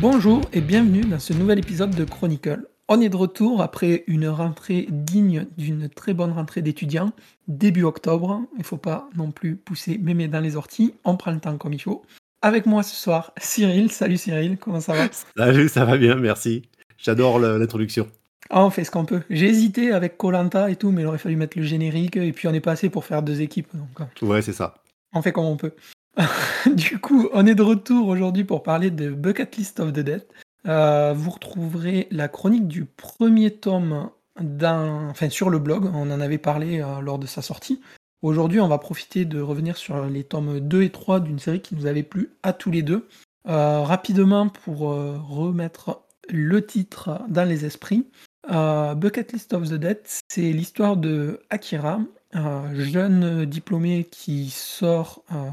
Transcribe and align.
Bonjour 0.00 0.42
et 0.52 0.60
bienvenue 0.60 1.02
dans 1.02 1.18
ce 1.18 1.32
nouvel 1.32 1.58
épisode 1.58 1.94
de 1.94 2.04
Chronicle. 2.04 2.66
On 2.88 3.00
est 3.00 3.08
de 3.08 3.16
retour 3.16 3.62
après 3.62 4.04
une 4.06 4.28
rentrée 4.28 4.86
digne 4.90 5.46
d'une 5.56 5.88
très 5.88 6.14
bonne 6.14 6.32
rentrée 6.32 6.62
d'étudiants, 6.62 7.12
début 7.48 7.82
octobre. 7.84 8.42
Il 8.54 8.58
ne 8.60 8.64
faut 8.64 8.76
pas 8.76 9.08
non 9.16 9.30
plus 9.30 9.56
pousser 9.56 9.98
mémé 9.98 10.28
dans 10.28 10.40
les 10.40 10.56
orties, 10.56 10.94
on 11.04 11.16
prend 11.16 11.32
le 11.32 11.40
temps 11.40 11.56
comme 11.56 11.72
il 11.72 11.80
faut. 11.80 12.02
Avec 12.42 12.66
moi 12.66 12.82
ce 12.82 12.94
soir, 12.94 13.32
Cyril. 13.38 13.90
Salut 13.90 14.18
Cyril, 14.18 14.58
comment 14.58 14.80
ça 14.80 14.92
va? 14.92 15.08
Salut, 15.36 15.68
ça 15.68 15.84
va 15.84 15.96
bien, 15.96 16.16
merci. 16.16 16.62
J'adore 16.98 17.38
l'introduction. 17.38 18.06
Ah, 18.50 18.64
on 18.64 18.70
fait 18.70 18.84
ce 18.84 18.90
qu'on 18.92 19.04
peut. 19.04 19.22
J'ai 19.30 19.46
hésité 19.48 19.90
avec 19.92 20.16
Colanta 20.16 20.70
et 20.70 20.76
tout, 20.76 20.92
mais 20.92 21.02
il 21.02 21.06
aurait 21.06 21.18
fallu 21.18 21.34
mettre 21.36 21.58
le 21.58 21.64
générique, 21.64 22.16
et 22.16 22.32
puis 22.32 22.46
on 22.46 22.54
est 22.54 22.60
passé 22.60 22.90
pour 22.90 23.04
faire 23.04 23.22
deux 23.22 23.40
équipes. 23.40 23.68
Donc, 23.74 24.08
euh, 24.22 24.26
Ouais, 24.26 24.42
c'est 24.42 24.52
ça. 24.52 24.74
on 25.12 25.22
fait 25.22 25.32
comme 25.32 25.46
on 25.46 25.56
peut. 25.56 25.72
du 26.74 26.98
coup, 26.98 27.28
on 27.32 27.46
est 27.46 27.54
de 27.54 27.62
retour 27.62 28.08
aujourd'hui 28.08 28.44
pour 28.44 28.62
parler 28.62 28.90
de 28.90 29.10
Bucket 29.10 29.56
List 29.56 29.80
of 29.80 29.92
the 29.92 30.00
Dead. 30.00 30.26
Euh, 30.66 31.14
vous 31.14 31.30
retrouverez 31.30 32.08
la 32.10 32.28
chronique 32.28 32.66
du 32.66 32.84
premier 32.84 33.50
tome 33.50 34.10
enfin, 34.38 35.30
sur 35.30 35.50
le 35.50 35.58
blog, 35.58 35.90
on 35.94 36.10
en 36.10 36.20
avait 36.20 36.38
parlé 36.38 36.80
euh, 36.80 37.00
lors 37.00 37.18
de 37.18 37.26
sa 37.26 37.42
sortie. 37.42 37.80
Aujourd'hui, 38.22 38.60
on 38.60 38.68
va 38.68 38.78
profiter 38.78 39.24
de 39.24 39.40
revenir 39.40 39.76
sur 39.76 40.06
les 40.06 40.24
tomes 40.24 40.58
2 40.58 40.82
et 40.82 40.90
3 40.90 41.20
d'une 41.20 41.38
série 41.38 41.60
qui 41.60 41.76
nous 41.76 41.86
avait 41.86 42.02
plu 42.02 42.30
à 42.42 42.52
tous 42.52 42.70
les 42.70 42.82
deux. 42.82 43.06
Euh, 43.46 43.82
rapidement, 43.82 44.48
pour 44.48 44.78
remettre 44.78 46.02
le 46.28 46.64
titre 46.64 47.20
dans 47.28 47.44
les 47.44 47.64
esprits, 47.64 48.08
Bucket 48.48 49.32
List 49.32 49.52
of 49.52 49.68
the 49.68 49.74
Dead, 49.74 50.00
c'est 50.28 50.52
l'histoire 50.52 50.96
de 50.96 51.40
Akira, 51.50 52.00
un 52.36 52.74
jeune 52.74 53.46
diplômé 53.46 54.06
qui 54.10 54.50
sort 54.50 55.22
euh, 55.32 55.48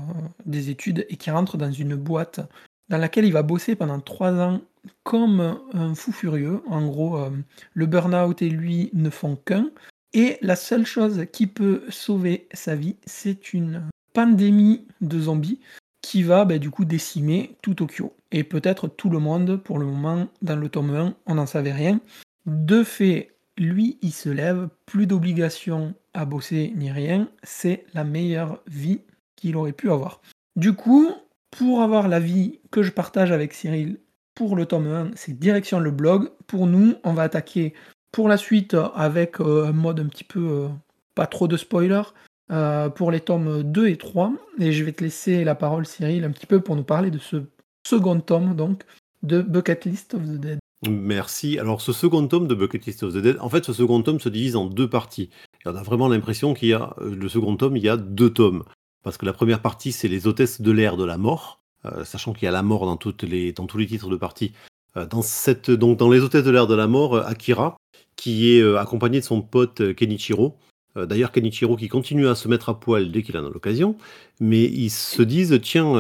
des 0.46 0.70
études 0.70 1.06
et 1.10 1.16
qui 1.16 1.32
rentre 1.32 1.58
dans 1.58 1.72
une 1.72 1.96
boîte 1.96 2.42
dans 2.90 2.98
laquelle 2.98 3.26
il 3.26 3.34
va 3.34 3.42
bosser 3.42 3.76
pendant 3.76 4.00
trois 4.00 4.34
ans 4.34 4.62
comme 5.04 5.60
un 5.74 5.96
fou 5.96 6.12
furieux. 6.12 6.62
En 6.68 6.86
gros, 6.86 7.18
euh, 7.18 7.30
le 7.74 7.86
burn-out 7.86 8.42
et 8.42 8.50
lui 8.50 8.90
ne 8.94 9.10
font 9.10 9.38
qu'un. 9.38 9.70
Et 10.14 10.38
la 10.42 10.56
seule 10.56 10.86
chose 10.86 11.26
qui 11.32 11.48
peut 11.48 11.84
sauver 11.90 12.48
sa 12.54 12.76
vie, 12.76 12.98
c'est 13.06 13.54
une 13.54 13.84
pandémie 14.14 14.86
de 15.02 15.20
zombies 15.22 15.60
qui 16.02 16.22
va 16.22 16.44
bah, 16.44 16.60
du 16.60 16.70
coup 16.70 16.86
décimer 16.86 17.56
tout 17.62 17.74
Tokyo. 17.74 18.14
Et 18.32 18.44
peut-être 18.44 18.88
tout 18.90 19.10
le 19.10 19.20
monde 19.20 19.56
pour 19.58 19.80
le 19.80 19.86
moment 19.86 20.28
dans 20.42 20.58
le 20.58 20.70
tome 20.70 20.94
1, 20.94 21.16
on 21.26 21.36
n'en 21.36 21.46
savait 21.46 21.72
rien. 21.72 22.00
De 22.46 22.84
fait, 22.84 23.32
lui, 23.58 23.98
il 24.02 24.12
se 24.12 24.30
lève, 24.30 24.68
plus 24.86 25.08
d'obligation 25.08 25.96
à 26.14 26.26
bosser 26.26 26.74
ni 26.76 26.92
rien, 26.92 27.30
c'est 27.44 27.86
la 27.94 28.04
meilleure 28.04 28.60
vie 28.68 29.02
qu'il 29.36 29.56
aurait 29.56 29.74
pu 29.74 29.92
avoir. 29.92 30.22
Du 30.56 30.74
coup, 30.74 31.12
pour 31.52 31.82
avoir 31.82 32.08
la 32.08 32.20
vie 32.20 32.60
que 32.72 32.84
je 32.84 32.92
partage 32.92 33.32
avec 33.32 33.54
Cyril 33.54 34.00
pour 34.36 34.56
le 34.56 34.66
tome 34.66 34.88
1, 34.88 35.12
c'est 35.16 35.38
direction 35.38 35.80
le 35.80 35.92
blog. 35.92 36.30
Pour 36.48 36.68
nous, 36.68 36.96
on 37.04 37.14
va 37.14 37.24
attaquer 37.24 37.74
pour 38.12 38.30
la 38.30 38.38
suite 38.38 38.76
avec 38.96 39.40
euh, 39.40 39.66
un 39.68 39.74
mode 39.74 40.00
un 40.00 40.08
petit 40.08 40.24
peu 40.24 40.40
euh, 40.40 40.68
pas 41.16 41.28
trop 41.28 41.48
de 41.48 41.58
spoilers 41.58 42.14
euh, 42.52 42.90
pour 42.90 43.12
les 43.12 43.20
tomes 43.20 43.64
2 43.64 43.88
et 43.88 43.98
3. 43.98 44.34
Et 44.60 44.72
je 44.72 44.84
vais 44.84 44.92
te 44.92 45.04
laisser 45.04 45.44
la 45.44 45.56
parole, 45.56 45.86
Cyril, 45.86 46.24
un 46.24 46.32
petit 46.32 46.46
peu 46.46 46.60
pour 46.62 46.76
nous 46.76 46.84
parler 46.84 47.12
de 47.12 47.20
ce 47.20 47.44
second 47.88 48.20
tome 48.20 48.56
donc 48.56 48.84
de 49.24 49.42
Bucket 49.42 49.86
List 49.86 50.14
of 50.14 50.24
the 50.24 50.40
Dead. 50.40 50.60
Merci. 50.90 51.60
Alors, 51.60 51.82
ce 51.82 51.94
second 51.94 52.28
tome 52.28 52.48
de 52.48 52.56
Bucket 52.56 52.86
List 52.86 53.04
of 53.04 53.14
the 53.14 53.18
Dead, 53.18 53.38
en 53.40 53.50
fait, 53.50 53.64
ce 53.64 53.74
second 53.74 54.02
tome 54.02 54.20
se 54.20 54.30
divise 54.30 54.56
en 54.56 54.66
deux 54.66 54.90
parties. 54.90 55.30
Et 55.66 55.70
on 55.70 55.76
a 55.76 55.84
vraiment 55.84 56.08
l'impression 56.08 56.54
qu'il 56.54 56.70
y 56.70 56.74
a, 56.74 56.94
euh, 57.00 57.16
le 57.16 57.30
second 57.30 57.56
tome, 57.56 57.78
il 57.78 57.84
y 57.84 57.90
a 57.90 57.98
deux 57.98 58.32
tomes. 58.32 58.64
Parce 59.04 59.18
que 59.18 59.26
la 59.26 59.34
première 59.34 59.62
partie, 59.62 59.92
c'est 59.92 60.08
les 60.08 60.28
hôtesses 60.28 60.62
de 60.62 60.72
l'air 60.72 60.98
de 60.98 61.06
la 61.06 61.18
mort, 61.18 61.62
euh, 61.86 62.04
sachant 62.04 62.34
qu'il 62.34 62.46
y 62.46 62.48
a 62.48 62.52
la 62.52 62.64
mort 62.64 62.86
dans, 62.86 62.98
toutes 62.98 63.24
les, 63.24 63.52
dans 63.54 63.66
tous 63.66 63.78
les 63.78 63.88
titres 63.88 64.10
de 64.10 64.16
partie. 64.16 64.54
Euh, 64.98 65.06
dans, 65.06 65.22
cette, 65.22 65.72
donc, 65.72 65.98
dans 65.98 66.10
les 66.10 66.20
hôtesses 66.20 66.44
de 66.44 66.52
l'air 66.52 66.68
de 66.68 66.76
la 66.76 66.88
mort, 66.88 67.16
Akira, 67.16 67.78
qui 68.16 68.52
est 68.52 68.78
accompagné 68.78 69.20
de 69.20 69.26
son 69.26 69.42
pote 69.42 69.94
Kenichiro. 69.96 70.56
D'ailleurs, 70.96 71.32
Kenichiro 71.32 71.76
qui 71.76 71.88
continue 71.88 72.28
à 72.28 72.36
se 72.36 72.48
mettre 72.48 72.70
à 72.70 72.80
poil 72.80 73.12
dès 73.12 73.24
qu'il 73.24 73.36
en 73.36 73.46
a 73.48 73.50
l'occasion. 73.50 73.98
Mais 74.40 74.66
ils 74.66 74.92
se 74.92 75.24
disent, 75.24 75.60
tiens, 75.64 75.92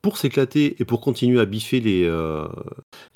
pour 0.00 0.16
s'éclater 0.16 0.76
et 0.78 0.84
pour 0.84 1.00
continuer 1.00 1.40
à 1.40 1.44
biffer 1.44 1.80
les, 1.80 2.08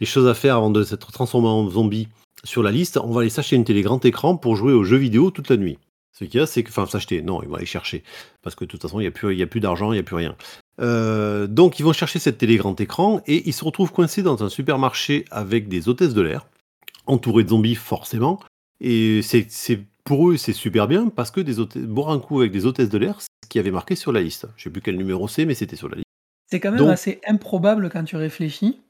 les 0.01 0.07
choses 0.07 0.27
à 0.27 0.35
faire 0.35 0.57
avant 0.57 0.71
de 0.71 0.83
s'être 0.83 1.13
transformé 1.13 1.47
en 1.47 1.71
zombie 1.71 2.09
sur 2.45 2.63
la 2.63 2.71
liste, 2.71 2.97
on 2.99 3.11
va 3.11 3.23
aller 3.23 3.31
s'acheter 3.31 3.57
une 3.57 3.65
télé 3.65 3.83
grand 3.83 4.05
écran 4.05 4.37
pour 4.37 4.57
jouer 4.57 4.73
aux 4.73 4.85
jeux 4.85 4.97
vidéo 4.97 5.31
toute 5.31 5.51
la 5.51 5.57
nuit. 5.57 5.79
Ce 6.13 6.25
qu'il 6.25 6.41
y 6.41 6.43
a, 6.43 6.47
c'est 6.47 6.63
que, 6.65 6.71
enfin, 6.71 6.87
s'acheter, 6.87 7.23
non, 7.23 7.43
ils 7.43 7.49
vont 7.49 7.55
aller 7.57 7.67
chercher. 7.67 8.03
Parce 8.43 8.57
que 8.57 8.65
de 8.65 8.71
toute 8.71 8.83
façon, 8.83 8.99
il 8.99 9.05
n'y 9.05 9.09
a 9.09 9.13
plus, 9.13 9.33
il 9.33 9.39
y 9.39 9.43
a 9.43 9.47
plus 9.47 9.61
d'argent, 9.61 9.93
il 9.93 9.97
n'y 9.97 10.01
a 10.01 10.05
plus 10.05 10.17
rien. 10.17 10.35
Euh, 10.81 11.47
donc, 11.47 11.79
ils 11.79 11.85
vont 11.85 11.93
chercher 11.93 12.19
cette 12.19 12.39
télé 12.39 12.57
grand 12.57 12.81
écran 12.81 13.21
et 13.27 13.49
ils 13.49 13.53
se 13.53 13.65
retrouvent 13.65 13.93
coincés 13.93 14.23
dans 14.23 14.43
un 14.43 14.49
supermarché 14.49 15.25
avec 15.31 15.69
des 15.69 15.89
hôtesses 15.89 16.15
de 16.15 16.23
l'air, 16.23 16.47
entourés 17.07 17.45
de 17.45 17.51
zombies 17.51 17.75
forcément. 17.77 18.41
Et 18.81 19.23
c'est, 19.23 19.47
c'est- 19.49 19.81
pour 20.05 20.31
eux, 20.31 20.37
c'est 20.37 20.53
super 20.55 20.89
bien 20.89 21.09
parce 21.09 21.31
que 21.31 21.41
des 21.41 21.59
hôtesses, 21.61 21.83
boire 21.83 22.09
un 22.11 22.19
coup 22.19 22.41
avec 22.41 22.51
des 22.51 22.65
hôtesses 22.67 22.89
de 22.89 22.99
l'air, 22.99 23.17
c'est 23.21 23.29
ce 23.45 23.49
qui 23.49 23.59
avait 23.59 23.71
marqué 23.71 23.95
sur 23.95 24.11
la 24.11 24.21
liste. 24.23 24.47
Je 24.57 24.65
sais 24.65 24.71
plus 24.71 24.81
quel 24.81 24.97
numéro 24.97 25.29
c'est, 25.29 25.45
mais 25.45 25.55
c'était 25.55 25.77
sur 25.77 25.89
la 25.89 25.97
liste. 25.97 26.07
C'est 26.51 26.61
quand 26.61 26.71
même 26.71 26.79
Donc- 26.81 26.91
assez 26.91 27.21
improbable 27.29 27.91
quand 27.93 28.05
tu 28.05 28.17
réfléchis. 28.17 28.81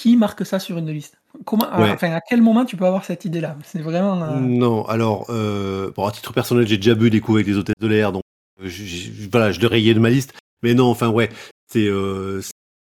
Qui, 0.00 0.16
marque 0.16 0.46
ça 0.46 0.58
sur 0.58 0.78
une 0.78 0.90
liste? 0.90 1.18
Comment, 1.44 1.66
Ouais. 1.78 1.90
enfin, 1.90 2.12
à 2.12 2.20
quel 2.26 2.40
moment 2.40 2.64
tu 2.64 2.74
peux 2.74 2.86
avoir 2.86 3.04
cette 3.04 3.26
idée-là? 3.26 3.58
C'est 3.64 3.82
vraiment. 3.82 4.22
euh, 4.22 4.40
Non, 4.40 4.86
alors, 4.86 5.26
euh, 5.28 5.90
bon, 5.94 6.06
à 6.06 6.10
titre 6.10 6.32
personnel, 6.32 6.66
j'ai 6.66 6.78
déjà 6.78 6.94
bu 6.94 7.10
des 7.10 7.20
coups 7.20 7.36
avec 7.36 7.46
des 7.46 7.58
hôtesses 7.58 7.74
de 7.78 7.86
l'air, 7.86 8.10
donc 8.10 8.22
euh, 8.62 8.68
voilà, 9.30 9.52
je 9.52 9.60
l'ai 9.60 9.66
rayé 9.66 9.92
de 9.92 9.98
ma 9.98 10.08
liste. 10.08 10.32
Mais 10.62 10.72
non, 10.72 10.86
enfin, 10.86 11.10
ouais, 11.10 11.28
c'est 11.70 11.86
euh, 11.86 12.40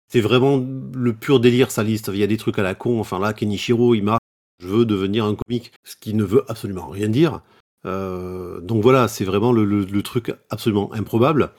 c'est 0.10 0.22
vraiment 0.22 0.64
le 0.94 1.12
pur 1.12 1.42
délire, 1.42 1.72
sa 1.72 1.84
liste. 1.84 2.10
Il 2.14 2.20
y 2.20 2.24
a 2.24 2.28
des 2.28 2.38
trucs 2.38 2.58
à 2.58 2.64
la 2.64 2.74
con. 2.74 3.02
Enfin, 3.02 3.20
là, 3.20 3.34
Kenichiro, 3.34 3.96
il 3.96 4.04
marque 4.04 4.22
je 4.62 4.68
veux 4.68 4.86
devenir 4.86 5.26
un 5.26 5.36
comique, 5.36 5.74
ce 5.84 5.98
qui 5.98 6.14
ne 6.14 6.24
veut 6.24 6.46
absolument 6.48 6.88
rien 6.88 7.10
dire. 7.10 7.42
Donc 7.86 8.82
voilà, 8.82 9.10
c'est 9.10 9.26
vraiment 9.26 9.52
le, 9.52 9.66
le- 9.66 9.84
le 9.86 10.04
truc 10.04 10.34
absolument 10.50 10.92
improbable. 10.94 11.52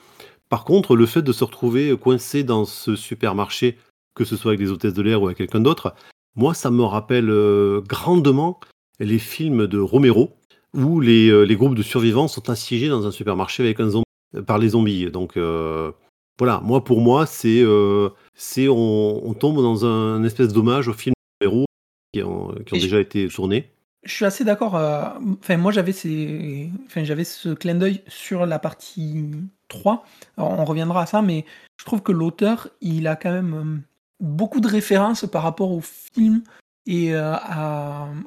Par 0.49 0.65
contre, 0.65 0.95
le 0.95 1.05
fait 1.05 1.21
de 1.21 1.31
se 1.31 1.43
retrouver 1.43 1.95
coincé 1.97 2.43
dans 2.43 2.65
ce 2.65 2.95
supermarché, 2.95 3.77
que 4.15 4.25
ce 4.25 4.35
soit 4.35 4.51
avec 4.51 4.59
des 4.59 4.71
hôtesses 4.71 4.93
de 4.93 5.01
l'air 5.01 5.21
ou 5.21 5.25
avec 5.25 5.37
quelqu'un 5.37 5.59
d'autre, 5.61 5.93
moi, 6.35 6.53
ça 6.53 6.71
me 6.71 6.83
rappelle 6.83 7.29
euh, 7.29 7.81
grandement 7.87 8.59
les 8.99 9.19
films 9.19 9.67
de 9.67 9.79
Romero, 9.79 10.37
où 10.73 10.99
les, 10.99 11.29
euh, 11.29 11.43
les 11.43 11.55
groupes 11.55 11.75
de 11.75 11.83
survivants 11.83 12.27
sont 12.27 12.49
assiégés 12.49 12.87
dans 12.89 13.05
un 13.07 13.11
supermarché 13.11 13.63
avec 13.63 13.79
un 13.79 13.89
zombie, 13.89 14.05
par 14.45 14.57
les 14.57 14.69
zombies. 14.69 15.09
Donc 15.11 15.35
euh, 15.37 15.91
voilà, 16.39 16.61
moi 16.63 16.83
pour 16.83 17.01
moi, 17.01 17.25
c'est 17.25 17.61
euh, 17.61 18.09
on, 18.69 19.21
on 19.23 19.33
tombe 19.33 19.57
dans 19.61 19.85
un 19.85 20.23
espèce 20.23 20.53
d'hommage 20.53 20.87
aux 20.87 20.93
films 20.93 21.15
de 21.41 21.47
Romero 21.47 21.65
qui 22.13 22.23
ont, 22.23 22.49
qui 22.65 22.73
ont 22.73 22.77
Et 22.77 22.79
je- 22.79 22.85
déjà 22.85 22.99
été 22.99 23.27
tournés. 23.27 23.69
Je 24.03 24.11
suis 24.13 24.25
assez 24.25 24.43
d'accord. 24.43 24.75
euh, 24.75 25.03
Enfin, 25.41 25.57
moi, 25.57 25.71
j'avais 25.71 25.91
enfin, 26.87 27.03
ce 27.23 27.53
clin 27.53 27.75
d'œil 27.75 28.01
sur 28.07 28.45
la 28.47 28.57
partie 28.57 29.29
3. 29.67 30.05
Alors, 30.37 30.57
on 30.59 30.65
reviendra 30.65 31.03
à 31.03 31.05
ça, 31.05 31.21
mais 31.21 31.45
je 31.77 31.85
trouve 31.85 32.01
que 32.01 32.11
l'auteur, 32.11 32.69
il 32.81 33.05
a 33.07 33.15
quand 33.15 33.31
même 33.31 33.53
euh, 33.53 33.77
beaucoup 34.21 34.61
de 34.61 34.67
références 34.67 35.25
par 35.29 35.43
rapport 35.43 35.71
au 35.71 35.81
film 35.81 36.43
et 36.85 37.13
euh, 37.13 37.35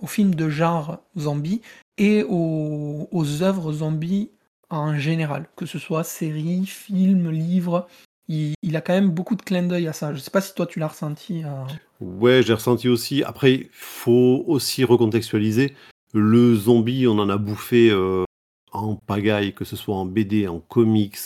aux 0.03 0.07
films 0.07 0.35
de 0.35 0.49
genre 0.49 1.01
zombie 1.19 1.63
et 1.97 2.25
aux, 2.29 3.09
aux 3.11 3.43
œuvres 3.43 3.73
zombies 3.73 4.31
en 4.71 4.99
général, 4.99 5.47
que 5.57 5.67
ce 5.67 5.79
soit 5.79 6.05
séries, 6.05 6.67
films, 6.67 7.31
livres. 7.31 7.87
Il, 8.29 8.55
a 8.75 8.81
quand 8.81 8.95
même 8.95 9.11
beaucoup 9.11 9.37
de 9.37 9.43
clin 9.43 9.65
d'œil 9.65 9.87
à 9.87 9.93
ça. 9.93 10.15
Je 10.15 10.19
sais 10.19 10.31
pas 10.31 10.41
si 10.41 10.55
toi 10.55 10.67
tu 10.67 10.79
l'as 10.79 10.89
ressenti. 10.89 11.45
euh. 11.45 11.65
Ouais, 12.01 12.43
j'ai 12.43 12.55
ressenti 12.55 12.89
aussi. 12.89 13.23
Après, 13.23 13.53
il 13.53 13.69
faut 13.71 14.45
aussi 14.47 14.83
recontextualiser. 14.83 15.75
Le 16.13 16.55
zombie, 16.55 17.07
on 17.07 17.19
en 17.19 17.29
a 17.29 17.37
bouffé 17.37 17.91
euh, 17.91 18.25
en 18.73 18.97
pagaille, 18.97 19.55
que 19.55 19.65
ce 19.65 19.77
soit 19.77 19.95
en 19.95 20.07
BD, 20.07 20.49
en 20.49 20.59
comics, 20.59 21.19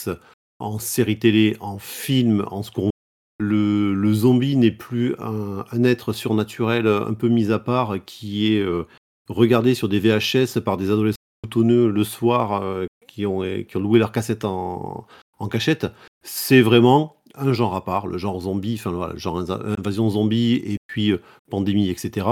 en 0.59 0.79
série 0.79 1.19
télé, 1.19 1.57
en 1.61 1.79
film, 1.79 2.45
en 2.51 2.63
ce 2.63 2.73
qu'on 2.73 2.91
le, 3.39 3.95
le 3.95 4.13
zombie 4.15 4.57
n'est 4.57 4.71
plus 4.73 5.15
un, 5.19 5.65
un 5.71 5.85
être 5.85 6.13
surnaturel 6.13 6.87
un 6.87 7.15
peu 7.15 7.29
mis 7.29 7.53
à 7.53 7.59
part 7.59 7.97
qui 8.05 8.53
est 8.55 8.61
euh, 8.61 8.85
regardé 9.29 9.75
sur 9.75 9.89
des 9.89 10.01
VHS 10.01 10.61
par 10.61 10.77
des 10.77 10.91
adolescents 10.91 11.17
boutonneux 11.45 11.89
le 11.91 12.05
soir 12.05 12.63
euh, 12.63 12.87
qui, 13.07 13.27
ont, 13.27 13.43
qui 13.67 13.77
ont 13.77 13.81
loué 13.81 13.99
leur 13.99 14.13
cassette 14.13 14.45
en, 14.45 15.07
en 15.39 15.49
cachette. 15.49 15.87
C'est 16.25 16.61
vraiment 16.63 17.17
un 17.37 17.53
genre 17.53 17.77
à 17.77 17.85
part, 17.85 18.09
le 18.09 18.19
genre 18.19 18.41
zombie, 18.41 18.75
enfin 18.79 18.91
voilà, 18.91 19.13
le 19.13 19.19
genre 19.19 19.41
inva- 19.41 19.63
invasion 19.79 20.11
zombie 20.11 20.55
et 20.65 20.77
puis 20.89 21.13
euh, 21.13 21.19
pandémie, 21.51 21.89
etc. 21.91 22.27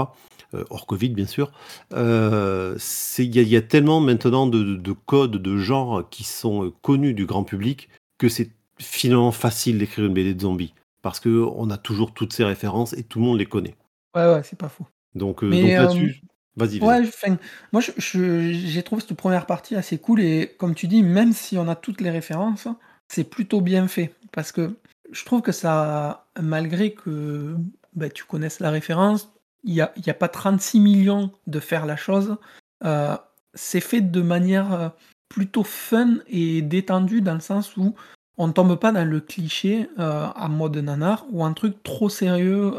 Euh, 0.53 0.63
hors 0.69 0.85
Covid, 0.87 1.09
bien 1.09 1.25
sûr. 1.25 1.51
Euh, 1.93 2.77
Il 3.19 3.35
y, 3.35 3.39
a- 3.39 3.43
il 3.43 3.47
y 3.47 3.55
a 3.55 3.61
tellement 3.61 3.99
maintenant 4.01 4.47
de, 4.47 4.75
de 4.75 4.91
codes 5.05 5.37
de 5.37 5.57
genre 5.57 6.09
qui 6.09 6.23
sont 6.23 6.65
euh, 6.65 6.73
connus 6.81 7.13
du 7.13 7.25
grand 7.25 7.43
public 7.43 7.89
que 8.17 8.27
c'est 8.29 8.51
finalement 8.79 9.31
facile 9.31 9.77
d'écrire 9.77 10.05
une 10.05 10.13
BD 10.13 10.33
de 10.33 10.41
zombies 10.41 10.73
parce 11.01 11.19
que 11.19 11.45
on 11.55 11.69
a 11.69 11.77
toujours 11.77 12.13
toutes 12.13 12.33
ces 12.33 12.43
références 12.43 12.93
et 12.93 13.03
tout 13.03 13.19
le 13.19 13.25
monde 13.25 13.37
les 13.39 13.45
connaît. 13.45 13.75
Ouais, 14.15 14.25
ouais, 14.33 14.41
c'est 14.43 14.57
pas 14.57 14.69
faux. 14.69 14.85
Donc, 15.15 15.43
euh, 15.43 15.49
donc 15.49 15.71
euh, 15.71 15.81
là-dessus, 15.81 16.21
vas-y. 16.55 16.79
Ouais, 16.81 16.99
enfin, 17.07 17.37
moi 17.71 17.81
je- 17.81 17.91
je- 17.97 18.51
j'ai 18.53 18.83
trouvé 18.83 19.01
cette 19.01 19.17
première 19.17 19.45
partie 19.45 19.75
assez 19.75 19.97
cool 19.97 20.21
et 20.21 20.55
comme 20.57 20.75
tu 20.75 20.87
dis, 20.87 21.03
même 21.03 21.33
si 21.33 21.57
on 21.57 21.67
a 21.67 21.75
toutes 21.75 22.01
les 22.01 22.09
références, 22.11 22.67
c'est 23.07 23.23
plutôt 23.23 23.61
bien 23.61 23.87
fait 23.87 24.13
parce 24.31 24.51
que 24.51 24.75
je 25.11 25.23
trouve 25.23 25.41
que 25.41 25.51
ça, 25.53 26.27
malgré 26.41 26.93
que 26.93 27.55
bah, 27.93 28.09
tu 28.09 28.25
connaisses 28.25 28.59
la 28.59 28.69
référence. 28.69 29.31
Il 29.63 29.73
n'y 29.73 29.81
a, 29.81 29.91
y 30.05 30.09
a 30.09 30.13
pas 30.13 30.27
36 30.27 30.79
millions 30.79 31.31
de 31.47 31.59
faire 31.59 31.85
la 31.85 31.95
chose. 31.97 32.37
Euh, 32.85 33.17
c'est 33.53 33.81
fait 33.81 34.01
de 34.01 34.21
manière 34.21 34.91
plutôt 35.29 35.63
fun 35.63 36.17
et 36.27 36.61
détendue 36.61 37.21
dans 37.21 37.33
le 37.33 37.39
sens 37.39 37.75
où 37.75 37.95
on 38.37 38.47
ne 38.47 38.51
tombe 38.51 38.75
pas 38.75 38.91
dans 38.91 39.07
le 39.07 39.19
cliché 39.19 39.89
euh, 39.99 40.27
en 40.35 40.49
mode 40.49 40.77
nanar 40.77 41.25
ou 41.31 41.43
un 41.43 41.53
truc 41.53 41.81
trop 41.83 42.09
sérieux. 42.09 42.73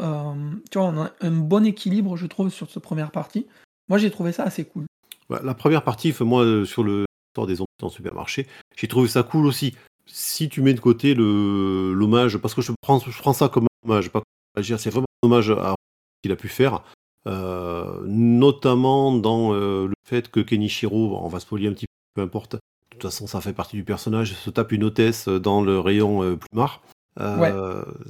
tu 0.71 0.77
vois, 0.77 0.87
on 0.87 1.03
a 1.03 1.11
un 1.21 1.31
bon 1.31 1.65
équilibre, 1.65 2.15
je 2.15 2.27
trouve, 2.27 2.49
sur 2.49 2.69
cette 2.69 2.83
première 2.83 3.11
partie. 3.11 3.45
Moi, 3.89 3.97
j'ai 3.97 4.11
trouvé 4.11 4.31
ça 4.31 4.43
assez 4.43 4.65
cool. 4.65 4.85
la 5.29 5.53
première 5.53 5.83
partie, 5.83 6.13
moi, 6.21 6.65
sur 6.65 6.83
le 6.83 7.05
sort 7.35 7.47
des 7.47 7.55
zombies 7.55 7.67
en 7.81 7.89
supermarché, 7.89 8.47
j'ai 8.75 8.87
trouvé 8.87 9.07
ça 9.07 9.23
cool 9.23 9.45
aussi. 9.45 9.75
Si 10.05 10.49
tu 10.49 10.61
mets 10.61 10.73
de 10.73 10.79
côté 10.79 11.13
l'hommage, 11.13 12.37
parce 12.37 12.53
que 12.53 12.61
je 12.61 12.71
prends, 12.81 12.99
ça 13.33 13.49
comme 13.49 13.65
un 13.65 13.89
hommage, 13.89 14.09
pas 14.09 14.21
c'est 14.61 14.89
vraiment 14.89 15.05
un 15.23 15.27
hommage 15.27 15.51
à 15.51 15.75
qu'il 16.21 16.31
a 16.31 16.35
pu 16.35 16.47
faire. 16.47 16.83
Euh, 17.27 17.99
notamment 18.05 19.13
dans 19.13 19.53
euh, 19.53 19.87
le 19.87 19.93
fait 20.05 20.29
que 20.29 20.39
Kenichiro, 20.39 21.17
on 21.17 21.27
va 21.27 21.39
spoiler 21.39 21.67
un 21.67 21.73
petit 21.73 21.85
peu, 21.85 22.21
peu 22.21 22.21
importe, 22.21 22.55
toute 23.01 23.11
façon 23.11 23.27
ça 23.27 23.41
fait 23.41 23.53
partie 23.53 23.77
du 23.77 23.83
personnage, 23.83 24.33
se 24.33 24.49
tape 24.49 24.71
une 24.71 24.83
hôtesse 24.83 25.27
dans 25.27 25.61
le 25.61 25.79
rayon 25.79 26.23
euh, 26.23 26.37
plumard. 26.37 26.81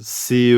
C'est 0.00 0.54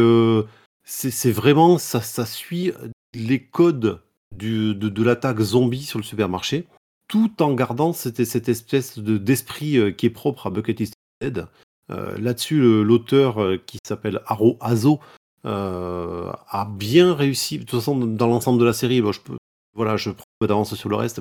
c'est 0.85 1.33
vraiment, 1.33 1.79
ça, 1.79 2.01
ça 2.01 2.27
suit 2.27 2.73
les 3.15 3.41
codes 3.41 4.01
du, 4.37 4.75
de, 4.75 5.03
l'attaque 5.05 5.41
zombie 5.41 5.85
sur 5.85 5.99
le 5.99 6.05
supermarché, 6.05 6.67
tout 7.07 7.41
en 7.41 7.55
gardant 7.55 7.93
cette, 7.93 8.25
cette 8.25 8.49
espèce 8.49 8.99
d'esprit 8.99 9.95
qui 9.95 10.07
est 10.07 10.11
propre 10.11 10.49
à 10.49 10.51
Bucket 10.51 10.81
is 10.81 10.91
Dead. 11.21 11.47
Là-dessus, 11.89 12.61
l'auteur 12.83 13.39
qui 13.65 13.79
s'appelle 13.85 14.21
Haro 14.27 14.59
Azo 14.61 15.01
euh, 15.45 16.33
a 16.49 16.65
bien 16.67 17.15
réussi. 17.15 17.59
De 17.59 17.65
toute 17.65 17.81
façon, 17.81 17.97
dans 17.97 18.27
l'ensemble 18.29 18.61
de 18.61 18.65
la 18.65 18.73
série, 18.73 18.99
je 18.99 19.21
peux, 19.21 19.37
voilà, 19.75 19.97
je 19.97 20.11
prends 20.11 20.25
d'avance 20.41 20.75
sur 20.75 20.89
le 20.89 20.97
reste, 20.97 21.21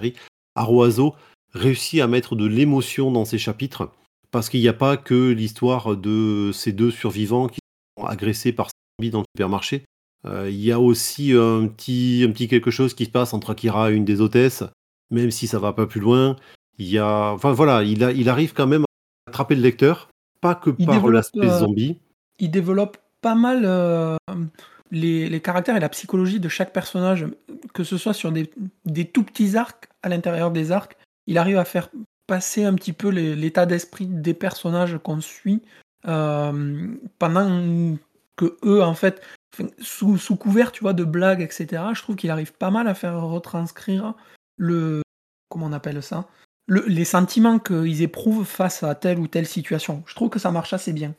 mais 0.00 0.14
Aroazo 0.54 1.14
réussit 1.54 2.00
à 2.00 2.06
mettre 2.06 2.36
de 2.36 2.46
l'émotion 2.46 3.10
dans 3.10 3.24
ses 3.24 3.38
chapitres 3.38 3.90
parce 4.30 4.48
qu'il 4.48 4.60
n'y 4.60 4.68
a 4.68 4.72
pas 4.72 4.96
que 4.96 5.30
l'histoire 5.30 5.96
de 5.96 6.50
ces 6.52 6.72
deux 6.72 6.90
survivants 6.90 7.48
qui 7.48 7.60
sont 7.98 8.06
agressés 8.06 8.52
par 8.52 8.68
zombies 8.98 9.10
dans 9.10 9.20
le 9.20 9.26
supermarché. 9.36 9.84
Euh, 10.24 10.48
il 10.48 10.60
y 10.60 10.72
a 10.72 10.80
aussi 10.80 11.32
un 11.32 11.66
petit, 11.66 12.24
un 12.26 12.32
petit 12.32 12.48
quelque 12.48 12.70
chose 12.70 12.94
qui 12.94 13.04
se 13.04 13.10
passe 13.10 13.34
entre 13.34 13.50
Akira 13.50 13.90
et 13.90 13.94
une 13.94 14.04
des 14.04 14.20
hôtesses, 14.20 14.64
même 15.10 15.30
si 15.30 15.46
ça 15.46 15.58
va 15.58 15.72
pas 15.72 15.86
plus 15.86 16.00
loin. 16.00 16.36
Il 16.78 16.88
y 16.88 16.98
a, 16.98 17.32
enfin 17.32 17.52
voilà, 17.52 17.82
il, 17.82 18.02
a, 18.02 18.12
il 18.12 18.28
arrive 18.28 18.54
quand 18.54 18.66
même 18.66 18.84
à 18.84 19.30
attraper 19.30 19.54
le 19.54 19.62
lecteur, 19.62 20.08
pas 20.40 20.54
que 20.54 20.70
par 20.70 21.06
l'aspect 21.08 21.46
euh, 21.46 21.58
zombie. 21.58 21.98
Il 22.38 22.50
développe 22.50 22.96
pas 23.20 23.34
mal 23.34 23.62
euh, 23.64 24.16
les, 24.90 25.40
caractères 25.40 25.76
et 25.76 25.80
la 25.80 25.88
psychologie 25.88 26.40
de 26.40 26.48
chaque 26.48 26.72
personnage, 26.72 27.26
que 27.74 27.84
ce 27.84 27.98
soit 27.98 28.14
sur 28.14 28.32
des, 28.32 28.46
tout 29.04 29.22
petits 29.22 29.56
arcs 29.56 29.88
à 30.02 30.08
l'intérieur 30.08 30.50
des 30.50 30.72
arcs. 30.72 30.96
Il 31.26 31.38
arrive 31.38 31.58
à 31.58 31.64
faire 31.64 31.88
passer 32.26 32.64
un 32.64 32.74
petit 32.74 32.92
peu 32.92 33.08
l'état 33.08 33.66
d'esprit 33.66 34.06
des 34.06 34.34
personnages 34.34 34.98
qu'on 35.02 35.20
suit 35.20 35.62
euh, 36.06 36.88
pendant 37.18 37.96
que 38.36 38.56
eux, 38.64 38.82
en 38.82 38.94
fait, 38.94 39.22
sous, 39.78 40.36
couvert, 40.36 40.72
de 40.72 41.04
blagues, 41.04 41.42
etc. 41.42 41.82
Je 41.94 42.02
trouve 42.02 42.16
qu'il 42.16 42.30
arrive 42.30 42.52
pas 42.52 42.70
mal 42.70 42.88
à 42.88 42.94
faire 42.94 43.20
retranscrire 43.20 44.14
le 44.56 45.02
comment 45.48 45.66
on 45.66 45.72
appelle 45.72 46.02
ça, 46.02 46.26
les 46.68 47.04
sentiments 47.04 47.58
qu'ils 47.58 48.00
éprouvent 48.00 48.46
face 48.46 48.82
à 48.82 48.94
telle 48.94 49.18
ou 49.18 49.28
telle 49.28 49.46
situation. 49.46 50.02
Je 50.06 50.14
trouve 50.14 50.30
que 50.30 50.38
ça 50.38 50.50
marche 50.50 50.72
assez 50.72 50.94
bien. 50.94 51.14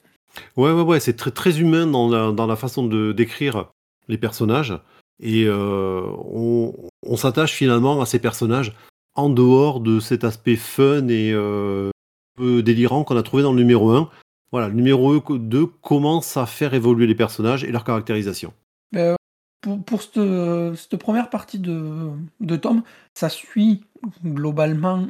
Ouais, 0.58 0.72
ouais, 0.72 0.82
ouais, 0.82 1.00
c'est 1.00 1.14
très, 1.14 1.60
humain 1.60 1.86
dans 1.86 2.48
la, 2.48 2.56
façon 2.56 2.88
de 2.88 3.12
décrire 3.12 3.70
les 4.08 4.18
personnages. 4.18 4.74
Et 5.20 5.46
euh, 5.46 6.02
on 6.02 7.16
s'attache 7.16 7.54
finalement 7.54 8.02
à 8.02 8.08
ces 8.08 8.18
personnages 8.18 8.74
en 9.16 9.30
dehors 9.30 9.80
de 9.80 10.00
cet 10.00 10.24
aspect 10.24 10.56
fun 10.56 11.08
et 11.08 11.32
euh, 11.34 11.92
peu 12.36 12.64
délirant 12.64 13.04
qu'on 13.04 13.18
a 13.18 13.24
trouvé 13.24 13.44
dans 13.44 13.52
le 13.52 13.60
numéro 13.60 13.92
1. 13.92 14.10
Voilà, 14.52 14.68
le 14.68 14.76
numéro 14.76 15.20
2 15.20 15.66
commence 15.66 16.38
à 16.38 16.46
faire 16.46 16.74
évoluer 16.74 17.08
les 17.08 17.16
personnages 17.16 17.64
et 17.64 17.72
leur 17.72 17.84
caractérisation. 17.84 18.54
Euh, 18.96 19.16
pour, 19.62 19.84
pour 19.84 20.04
cette, 20.04 20.98
première 20.98 21.30
partie 21.30 21.60
de, 21.60 22.10
de 22.40 22.56
tome, 22.56 22.84
ça 23.14 23.30
suit 23.30 23.84
globalement 24.24 25.08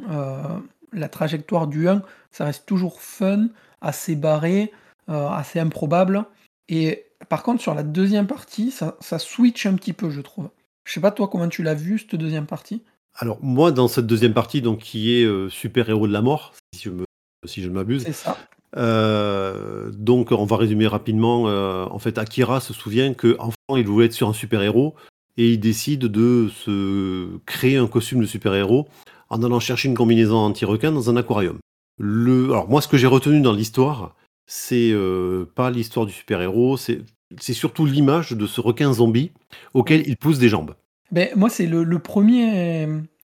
la 0.92 1.08
trajectoire 1.08 1.66
du 1.66 1.88
1. 1.88 2.02
Ça 2.30 2.44
reste 2.44 2.64
toujours 2.64 3.02
fun, 3.02 3.48
assez 3.82 4.16
barré. 4.16 4.72
Euh, 5.10 5.28
assez 5.28 5.60
improbable. 5.60 6.24
Et 6.68 7.04
par 7.28 7.42
contre, 7.42 7.60
sur 7.60 7.74
la 7.74 7.82
deuxième 7.82 8.26
partie, 8.26 8.70
ça, 8.70 8.96
ça 9.00 9.18
switch 9.18 9.66
un 9.66 9.74
petit 9.74 9.92
peu, 9.92 10.08
je 10.08 10.22
trouve. 10.22 10.48
Je 10.84 10.94
sais 10.94 11.00
pas 11.00 11.10
toi 11.10 11.28
comment 11.28 11.48
tu 11.48 11.62
l'as 11.62 11.74
vu 11.74 11.98
cette 11.98 12.14
deuxième 12.14 12.46
partie? 12.46 12.82
Alors 13.16 13.38
moi, 13.42 13.72
dans 13.72 13.88
cette 13.88 14.06
deuxième 14.06 14.34
partie, 14.34 14.62
donc 14.62 14.78
qui 14.78 15.14
est 15.14 15.24
euh, 15.24 15.48
super 15.48 15.88
héros 15.88 16.06
de 16.06 16.12
la 16.12 16.22
mort, 16.22 16.52
si 16.74 16.82
je 16.82 16.90
me, 16.90 17.04
si 17.46 17.62
je 17.62 17.68
ne 17.68 17.74
m'abuse. 17.74 18.02
C'est 18.04 18.12
ça. 18.12 18.36
Euh, 18.76 19.90
donc 19.92 20.32
on 20.32 20.44
va 20.44 20.56
résumer 20.56 20.86
rapidement. 20.86 21.44
en 21.44 21.98
fait, 21.98 22.18
Akira 22.18 22.60
se 22.60 22.72
souvient 22.72 23.14
que 23.14 23.36
enfant, 23.38 23.76
il 23.76 23.86
voulait 23.86 24.06
être 24.06 24.12
sur 24.12 24.28
un 24.28 24.32
super 24.32 24.62
héros 24.62 24.94
et 25.36 25.52
il 25.52 25.60
décide 25.60 26.06
de 26.06 26.48
se 26.48 27.38
créer 27.46 27.76
un 27.76 27.86
costume 27.86 28.20
de 28.20 28.26
super 28.26 28.54
héros 28.54 28.88
en 29.30 29.42
allant 29.42 29.60
chercher 29.60 29.88
une 29.88 29.96
combinaison 29.96 30.36
anti-requin 30.36 30.92
dans 30.92 31.10
un 31.10 31.16
aquarium. 31.16 31.58
Le, 31.98 32.46
alors 32.46 32.68
moi, 32.68 32.80
ce 32.80 32.88
que 32.88 32.96
j'ai 32.96 33.06
retenu 33.06 33.40
dans 33.40 33.52
l'histoire, 33.52 34.14
c'est 34.46 34.90
euh, 34.92 35.46
pas 35.54 35.70
l'histoire 35.70 36.06
du 36.06 36.12
super-héros, 36.12 36.76
c'est 36.76 37.02
surtout 37.38 37.86
l'image 37.86 38.32
de 38.32 38.46
ce 38.46 38.60
requin 38.60 38.92
zombie 38.92 39.32
auquel 39.72 40.06
il 40.06 40.16
pousse 40.16 40.38
des 40.38 40.48
jambes. 40.48 40.74
Ben, 41.14 41.28
moi, 41.36 41.48
c'est 41.48 41.66
le, 41.66 41.98
premier, 42.00 42.88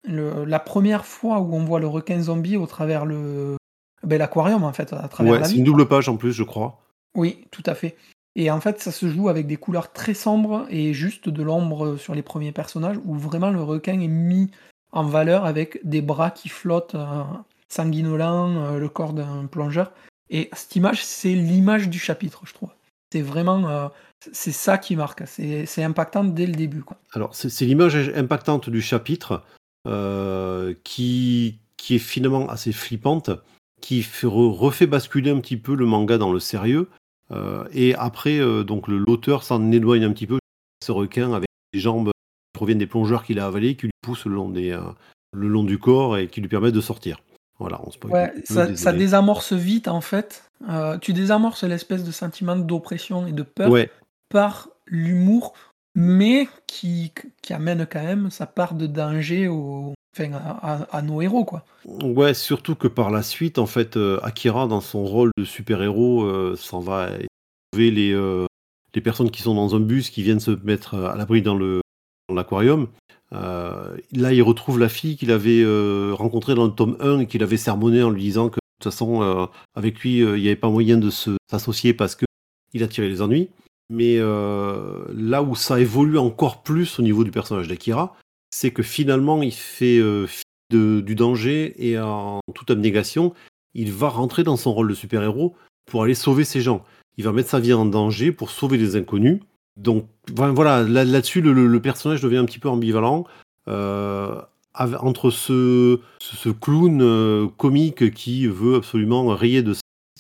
la 0.04 0.58
première 0.58 1.04
fois 1.04 1.40
où 1.40 1.54
on 1.54 1.62
voit 1.62 1.78
le 1.78 1.86
requin 1.86 2.20
zombie 2.22 2.56
au 2.56 2.66
travers 2.66 3.04
le 3.04 3.56
ben, 4.02 4.18
l'aquarium 4.18 4.64
en 4.64 4.72
fait, 4.72 4.94
à 4.94 5.08
travers 5.08 5.32
ouais, 5.34 5.44
c'est 5.44 5.56
une 5.56 5.64
double 5.64 5.86
page 5.86 6.08
en 6.08 6.16
plus, 6.16 6.32
je 6.32 6.42
crois. 6.42 6.80
Oui, 7.14 7.44
tout 7.50 7.62
à 7.66 7.74
fait. 7.74 7.96
Et 8.34 8.50
en 8.50 8.60
fait, 8.60 8.80
ça 8.80 8.92
se 8.92 9.08
joue 9.08 9.28
avec 9.28 9.46
des 9.46 9.58
couleurs 9.58 9.92
très 9.92 10.14
sombres 10.14 10.66
et 10.70 10.94
juste 10.94 11.28
de 11.28 11.42
l'ombre 11.42 11.98
sur 11.98 12.14
les 12.14 12.22
premiers 12.22 12.52
personnages, 12.52 12.98
où 13.04 13.14
vraiment 13.14 13.50
le 13.50 13.62
requin 13.62 14.00
est 14.00 14.08
mis 14.08 14.50
en 14.92 15.04
valeur 15.04 15.44
avec 15.44 15.78
des 15.84 16.00
bras 16.00 16.30
qui 16.30 16.48
flottent, 16.48 16.94
euh, 16.94 17.24
sanguinolents, 17.68 18.56
euh, 18.56 18.78
le 18.78 18.88
corps 18.88 19.12
d'un 19.12 19.44
plongeur. 19.46 19.92
Et 20.30 20.48
cette 20.54 20.76
image, 20.76 21.04
c'est 21.04 21.34
l'image 21.34 21.90
du 21.90 21.98
chapitre, 21.98 22.42
je 22.46 22.54
trouve. 22.54 22.70
C'est 23.12 23.20
vraiment, 23.20 23.68
euh, 23.68 23.88
c'est 24.32 24.52
ça 24.52 24.78
qui 24.78 24.96
marque. 24.96 25.22
C'est 25.26 25.82
impactant 25.82 26.24
dès 26.24 26.46
le 26.46 26.54
début. 26.54 26.82
Quoi. 26.82 26.96
Alors, 27.12 27.34
c'est 27.34 27.64
l'image 27.64 27.96
impactante 28.14 28.70
du 28.70 28.80
chapitre 28.80 29.42
euh, 29.86 30.74
qui, 30.84 31.58
qui 31.76 31.96
est 31.96 32.00
finalement 32.00 32.48
assez 32.48 32.72
flippante, 32.72 33.30
qui 33.80 34.06
refait 34.24 34.86
basculer 34.86 35.30
un 35.30 35.40
petit 35.40 35.56
peu 35.56 35.74
le 35.74 35.86
manga 35.86 36.18
dans 36.18 36.32
le 36.32 36.40
sérieux. 36.40 36.88
Euh, 37.32 37.64
et 37.72 37.94
après, 37.94 38.38
donc 38.64 38.88
l'auteur 38.88 39.42
s'en 39.42 39.70
éloigne 39.72 40.04
un 40.04 40.12
petit 40.12 40.26
peu. 40.26 40.38
Ce 40.84 40.92
requin 40.92 41.32
avec 41.32 41.48
les 41.72 41.80
jambes 41.80 42.10
qui 42.10 42.58
proviennent 42.58 42.78
des 42.78 42.86
plongeurs 42.86 43.24
qu'il 43.24 43.40
a 43.40 43.46
avalés, 43.46 43.76
qui 43.76 43.86
lui 43.86 43.92
poussent 44.02 44.26
le 44.26 44.34
long, 44.34 44.48
des, 44.48 44.78
le 45.32 45.48
long 45.48 45.64
du 45.64 45.78
corps 45.78 46.18
et 46.18 46.28
qui 46.28 46.40
lui 46.40 46.48
permettent 46.48 46.74
de 46.74 46.80
sortir. 46.80 47.18
Voilà, 47.58 47.80
on 47.84 48.08
ouais, 48.08 48.34
ça, 48.44 48.92
désamorce 48.92 49.54
vite 49.54 49.88
en 49.88 50.02
fait. 50.02 50.44
Euh, 50.68 50.98
tu 50.98 51.14
désamorces 51.14 51.64
l'espèce 51.64 52.04
de 52.04 52.10
sentiment 52.10 52.56
d'oppression 52.56 53.26
et 53.26 53.32
de 53.32 53.42
peur 53.42 53.72
par 54.28 54.68
l'humour, 54.86 55.54
mais 55.94 56.48
qui, 56.66 57.12
amène 57.50 57.86
quand 57.90 58.02
même 58.02 58.30
sa 58.30 58.46
part 58.46 58.74
de 58.74 58.86
danger 58.86 59.48
à, 60.18 61.02
nos 61.02 61.22
héros. 61.22 61.44
quoi. 61.44 61.64
Ouais, 61.84 62.34
surtout 62.34 62.74
que 62.74 62.88
par 62.88 63.10
la 63.10 63.22
suite, 63.22 63.58
en 63.58 63.66
fait, 63.66 63.96
euh, 63.96 64.18
Akira, 64.22 64.66
dans 64.66 64.80
son 64.80 65.04
rôle 65.04 65.30
de 65.36 65.44
super-héros, 65.44 66.24
euh, 66.24 66.56
s'en 66.56 66.80
va 66.80 67.10
trouver 67.72 67.90
les, 67.90 68.14
les 68.94 69.00
personnes 69.00 69.30
qui 69.30 69.42
sont 69.42 69.54
dans 69.54 69.74
un 69.76 69.80
bus, 69.80 70.10
qui 70.10 70.22
viennent 70.22 70.40
se 70.40 70.50
mettre 70.50 70.94
à 70.94 71.16
l'abri 71.16 71.42
dans 71.42 71.58
l'aquarium. 72.32 72.88
Euh, 73.32 73.96
là, 74.12 74.32
il 74.32 74.42
retrouve 74.42 74.78
la 74.78 74.88
fille 74.88 75.16
qu'il 75.16 75.30
avait 75.30 75.62
euh, 75.62 76.12
rencontrée 76.14 76.54
dans 76.54 76.66
le 76.66 76.72
tome 76.72 76.96
1 77.00 77.20
et 77.20 77.26
qu'il 77.26 77.42
avait 77.42 77.56
sermonné 77.56 78.02
en 78.02 78.10
lui 78.10 78.22
disant 78.22 78.48
que 78.48 78.56
de 78.56 78.84
toute 78.84 78.92
façon, 78.92 79.22
euh, 79.22 79.46
avec 79.74 80.00
lui, 80.00 80.18
il 80.18 80.34
n'y 80.34 80.46
avait 80.46 80.56
pas 80.56 80.70
moyen 80.70 80.96
de 80.98 81.10
s'associer 81.50 81.94
parce 81.94 82.16
qu'il 82.16 82.82
a 82.82 82.88
tiré 82.88 83.08
les 83.08 83.22
ennuis. 83.22 83.48
Mais 83.90 84.18
là 84.18 85.42
où 85.42 85.54
ça 85.54 85.80
évolue 85.80 86.18
encore 86.18 86.62
plus 86.62 86.98
au 86.98 87.02
niveau 87.02 87.24
du 87.24 87.30
personnage 87.30 87.68
d'Akira, 87.68 88.16
c'est 88.50 88.70
que 88.70 88.82
finalement, 88.82 89.42
il 89.42 89.52
fait 89.52 90.02
fi 90.26 90.42
du 90.70 91.14
danger 91.14 91.74
et 91.78 91.98
en 91.98 92.40
toute 92.54 92.70
abnégation, 92.70 93.32
il 93.74 93.92
va 93.92 94.08
rentrer 94.08 94.42
dans 94.42 94.56
son 94.56 94.72
rôle 94.72 94.88
de 94.88 94.94
super-héros 94.94 95.54
pour 95.86 96.02
aller 96.02 96.14
sauver 96.14 96.44
ces 96.44 96.60
gens. 96.60 96.84
Il 97.18 97.24
va 97.24 97.32
mettre 97.32 97.50
sa 97.50 97.60
vie 97.60 97.72
en 97.72 97.86
danger 97.86 98.32
pour 98.32 98.50
sauver 98.50 98.78
les 98.78 98.96
inconnus. 98.96 99.40
Donc 99.76 100.08
voilà, 100.34 100.82
là-dessus, 100.82 101.40
le, 101.40 101.80
personnage 101.80 102.22
devient 102.22 102.38
un 102.38 102.44
petit 102.44 102.58
peu 102.58 102.68
ambivalent. 102.68 103.24
Euh, 103.68 104.40
entre 104.74 105.30
ce, 105.30 106.00
clown 106.60 107.00
euh, 107.02 107.46
comique 107.56 108.12
qui 108.12 108.46
veut 108.46 108.76
absolument 108.76 109.26
rayer 109.28 109.62
de 109.62 109.74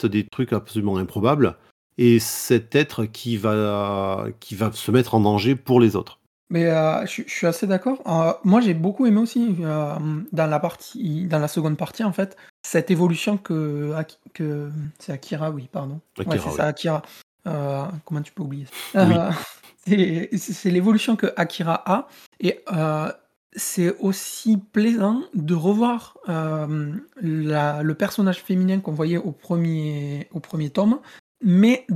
des 0.04 0.24
trucs 0.24 0.52
absolument 0.52 0.98
improbables, 0.98 1.56
et 1.98 2.18
cet 2.18 2.74
être 2.74 3.04
qui 3.04 3.36
va, 3.36 4.26
qui 4.40 4.54
va 4.54 4.70
se 4.72 4.90
mettre 4.90 5.14
en 5.14 5.20
danger 5.20 5.56
pour 5.56 5.80
les 5.80 5.96
autres. 5.96 6.18
Mais 6.48 6.66
euh, 6.66 7.04
je, 7.06 7.22
suis 7.26 7.46
assez 7.46 7.66
d'accord. 7.66 7.98
Euh, 8.06 8.32
moi, 8.44 8.60
j'ai 8.60 8.74
beaucoup 8.74 9.06
aimé 9.06 9.18
aussi 9.18 9.56
euh, 9.60 9.94
dans 10.32 10.46
la 10.46 10.60
partie, 10.60 11.26
dans 11.26 11.40
la 11.40 11.48
seconde 11.48 11.76
partie, 11.76 12.04
en 12.04 12.12
fait, 12.12 12.36
cette 12.62 12.90
évolution 12.90 13.36
que, 13.36 13.92
que 14.32 14.70
c'est 14.98 15.12
Akira, 15.12 15.50
oui, 15.50 15.68
pardon. 15.70 16.00
ouais, 16.18 16.38
c'est 16.38 16.50
ça, 16.50 16.66
Akira. 16.66 17.02
comment 17.44 18.22
tu 18.22 18.32
peux 18.32 18.42
oublier 18.42 18.66
c'est 19.88 20.70
l'évolution 20.70 21.14
que 21.14 21.32
Akira 21.36 21.82
a, 21.86 22.08
et 22.40 22.60
c'est 23.54 23.96
aussi 24.00 24.56
plaisant 24.56 25.22
de 25.34 25.54
revoir 25.54 26.16
le 26.26 27.92
personnage 27.92 28.42
féminin 28.42 28.80
qu'on 28.80 28.92
voyait 28.92 29.16
au 29.16 29.30
premier, 29.30 30.28
au 30.32 30.40
premier 30.40 30.70
tome, 30.70 30.98
mais 31.42 31.86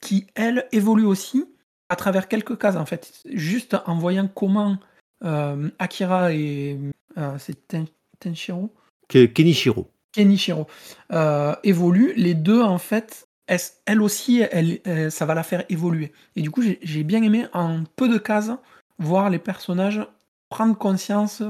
qui, 0.00 0.26
elle, 0.34 0.66
évolue 0.72 1.04
aussi 1.04 1.44
à 1.88 1.96
travers 1.96 2.28
quelques 2.28 2.58
cases, 2.58 2.76
en 2.76 2.86
fait. 2.86 3.22
Juste 3.32 3.76
en 3.86 3.96
voyant 3.96 4.28
comment 4.28 4.78
euh, 5.24 5.70
Akira 5.78 6.32
et. 6.32 6.78
Euh, 7.18 7.36
c'est 7.38 7.68
Ten, 7.68 7.86
Tenshiro? 8.18 8.74
Kenichiro. 9.08 9.90
Kenichiro 10.12 10.66
euh, 11.12 11.54
évoluent, 11.62 12.14
les 12.16 12.34
deux, 12.34 12.62
en 12.62 12.78
fait, 12.78 13.28
elle, 13.46 14.00
aussi, 14.00 14.42
elle, 14.50 14.80
ça 15.10 15.26
va 15.26 15.34
la 15.34 15.42
faire 15.42 15.64
évoluer. 15.68 16.12
Et 16.36 16.42
du 16.42 16.50
coup, 16.50 16.62
j'ai 16.62 17.02
bien 17.04 17.22
aimé, 17.22 17.46
en 17.52 17.84
peu 17.96 18.08
de 18.08 18.18
cases, 18.18 18.52
voir 18.98 19.28
les 19.28 19.38
personnages 19.38 20.00
prendre 20.48 20.76
conscience 20.76 21.42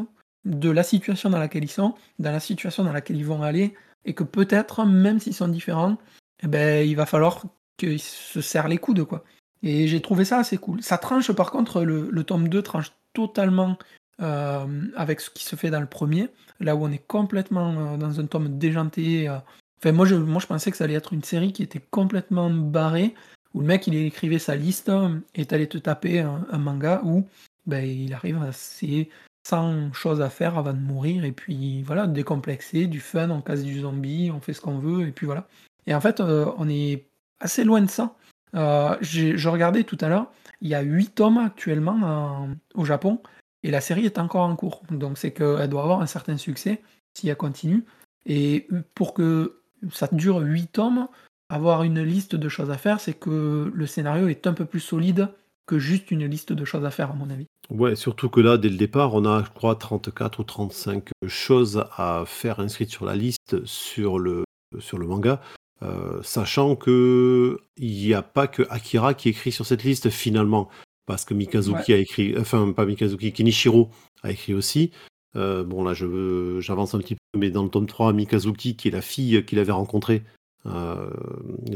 de 0.44 0.70
la 0.70 0.82
situation 0.82 1.30
dans 1.30 1.38
laquelle 1.38 1.64
ils 1.64 1.70
sont, 1.70 1.94
dans 2.18 2.32
la 2.32 2.40
situation 2.40 2.84
dans 2.84 2.92
laquelle 2.92 3.16
ils 3.16 3.26
vont 3.26 3.42
aller, 3.42 3.74
et 4.04 4.14
que 4.14 4.24
peut-être, 4.24 4.84
même 4.84 5.20
s'ils 5.20 5.34
sont 5.34 5.48
différents, 5.48 5.96
eh 6.42 6.48
ben, 6.48 6.86
il 6.86 6.96
va 6.96 7.06
falloir 7.06 7.42
qu'ils 7.76 8.00
se 8.00 8.40
serrent 8.40 8.68
les 8.68 8.78
coudes, 8.78 9.04
quoi. 9.04 9.24
Et 9.62 9.86
j'ai 9.86 10.00
trouvé 10.00 10.24
ça 10.24 10.38
assez 10.38 10.58
cool. 10.58 10.82
Ça 10.82 10.98
tranche 10.98 11.32
par 11.32 11.50
contre, 11.50 11.82
le, 11.82 12.24
tome 12.24 12.48
2 12.48 12.62
tranche 12.62 12.92
totalement 13.12 13.78
euh, 14.20 14.66
avec 14.96 15.20
ce 15.20 15.30
qui 15.30 15.44
se 15.44 15.56
fait 15.56 15.70
dans 15.70 15.80
le 15.80 15.86
premier, 15.86 16.28
là 16.60 16.74
où 16.76 16.84
on 16.84 16.90
est 16.90 17.06
complètement 17.06 17.94
euh, 17.94 17.96
dans 17.96 18.20
un 18.20 18.26
tome 18.26 18.58
déjanté. 18.58 19.28
Euh. 19.28 19.38
Enfin, 19.78 19.92
moi 19.92 20.06
je, 20.06 20.16
moi 20.16 20.40
je 20.40 20.46
pensais 20.46 20.70
que 20.70 20.76
ça 20.76 20.84
allait 20.84 20.94
être 20.94 21.12
une 21.12 21.22
série 21.22 21.52
qui 21.52 21.62
était 21.62 21.80
complètement 21.90 22.50
barrée, 22.50 23.14
où 23.54 23.60
le 23.60 23.66
mec 23.66 23.86
il 23.86 23.94
écrivait 23.94 24.38
sa 24.38 24.56
liste 24.56 24.90
et 25.34 25.46
t'allais 25.46 25.66
te 25.66 25.78
taper 25.78 26.20
un, 26.20 26.58
manga 26.58 27.00
où 27.04 27.26
ben, 27.66 27.84
il 27.84 28.14
arrive 28.14 28.42
à 28.42 28.52
c'est 28.52 29.08
100 29.46 29.92
choses 29.92 30.20
à 30.20 30.30
faire 30.30 30.56
avant 30.56 30.72
de 30.72 30.78
mourir, 30.78 31.24
et 31.24 31.32
puis 31.32 31.82
voilà, 31.82 32.06
décomplexé, 32.06 32.86
du 32.86 33.00
fun, 33.00 33.30
on 33.30 33.40
casse 33.40 33.64
du 33.64 33.80
zombie, 33.80 34.30
on 34.32 34.40
fait 34.40 34.52
ce 34.52 34.60
qu'on 34.60 34.78
veut, 34.78 35.06
et 35.06 35.12
puis 35.12 35.26
voilà. 35.26 35.48
Et 35.86 35.94
en 35.94 36.00
fait, 36.00 36.20
on 36.20 36.68
est 36.68 37.06
assez 37.40 37.64
loin 37.64 37.80
de 37.80 37.90
ça. 37.90 38.14
Euh, 38.54 38.96
je 39.00 39.48
regardais 39.48 39.84
tout 39.84 39.98
à 40.00 40.08
l'heure, 40.08 40.30
il 40.60 40.68
y 40.68 40.74
a 40.74 40.82
8 40.82 41.14
tomes 41.14 41.38
actuellement 41.38 42.48
au 42.74 42.84
Japon 42.84 43.20
et 43.62 43.70
la 43.70 43.80
série 43.80 44.06
est 44.06 44.18
encore 44.18 44.42
en 44.42 44.56
cours. 44.56 44.82
Donc 44.90 45.18
c'est 45.18 45.32
qu'elle 45.32 45.68
doit 45.68 45.82
avoir 45.82 46.00
un 46.00 46.06
certain 46.06 46.36
succès 46.36 46.82
si 47.14 47.28
elle 47.28 47.36
continue. 47.36 47.84
Et 48.26 48.68
pour 48.94 49.14
que 49.14 49.60
ça 49.90 50.08
dure 50.12 50.38
8 50.38 50.68
tomes, 50.68 51.08
avoir 51.48 51.82
une 51.82 52.02
liste 52.02 52.36
de 52.36 52.48
choses 52.48 52.70
à 52.70 52.78
faire, 52.78 53.00
c'est 53.00 53.14
que 53.14 53.70
le 53.74 53.86
scénario 53.86 54.28
est 54.28 54.46
un 54.46 54.54
peu 54.54 54.64
plus 54.64 54.80
solide 54.80 55.28
que 55.66 55.78
juste 55.78 56.10
une 56.10 56.26
liste 56.26 56.52
de 56.52 56.64
choses 56.64 56.84
à 56.84 56.90
faire, 56.90 57.10
à 57.10 57.14
mon 57.14 57.30
avis. 57.30 57.46
Ouais, 57.70 57.94
surtout 57.94 58.28
que 58.28 58.40
là, 58.40 58.58
dès 58.58 58.68
le 58.68 58.76
départ, 58.76 59.14
on 59.14 59.24
a, 59.24 59.44
je 59.44 59.50
crois, 59.50 59.76
34 59.76 60.40
ou 60.40 60.44
35 60.44 61.10
choses 61.26 61.84
à 61.96 62.24
faire 62.26 62.60
inscrites 62.60 62.90
sur 62.90 63.04
la 63.04 63.14
liste 63.14 63.64
sur 63.64 64.18
le, 64.18 64.44
sur 64.80 64.98
le 64.98 65.06
manga. 65.06 65.40
Euh, 65.82 66.20
sachant 66.22 66.76
que 66.76 67.58
il 67.76 68.06
n'y 68.06 68.14
a 68.14 68.22
pas 68.22 68.46
que 68.46 68.62
Akira 68.70 69.14
qui 69.14 69.30
écrit 69.30 69.50
sur 69.50 69.66
cette 69.66 69.82
liste 69.82 70.10
finalement, 70.10 70.68
parce 71.06 71.24
que 71.24 71.34
Mikazuki 71.34 71.92
a 71.92 71.96
écrit, 71.96 72.34
enfin 72.38 72.70
pas 72.72 72.86
Mikazuki, 72.86 73.32
Kenichiro 73.32 73.90
a 74.22 74.30
écrit 74.30 74.54
aussi. 74.54 74.92
Euh, 75.34 75.64
bon 75.64 75.82
là 75.82 75.94
je 75.94 76.60
j'avance 76.60 76.94
un 76.94 76.98
petit 76.98 77.16
peu, 77.16 77.38
mais 77.38 77.50
dans 77.50 77.64
le 77.64 77.68
tome 77.68 77.86
3, 77.86 78.12
Mikazuki, 78.12 78.76
qui 78.76 78.88
est 78.88 78.92
la 78.92 79.00
fille 79.00 79.44
qu'il 79.44 79.58
avait 79.58 79.72
rencontrée, 79.72 80.22
euh, 80.66 81.10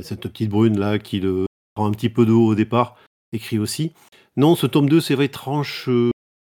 cette 0.02 0.20
petite 0.20 0.50
brune 0.50 0.78
là 0.78 0.98
qui 1.00 1.18
le 1.18 1.46
prend 1.74 1.86
un 1.86 1.92
petit 1.92 2.10
peu 2.10 2.26
de 2.26 2.32
haut 2.32 2.48
au 2.48 2.54
départ, 2.54 2.96
écrit 3.32 3.58
aussi. 3.58 3.92
Non, 4.36 4.54
ce 4.54 4.66
tome 4.66 4.88
2, 4.88 5.00
c'est 5.00 5.14
vrai, 5.16 5.28
tranche 5.28 5.88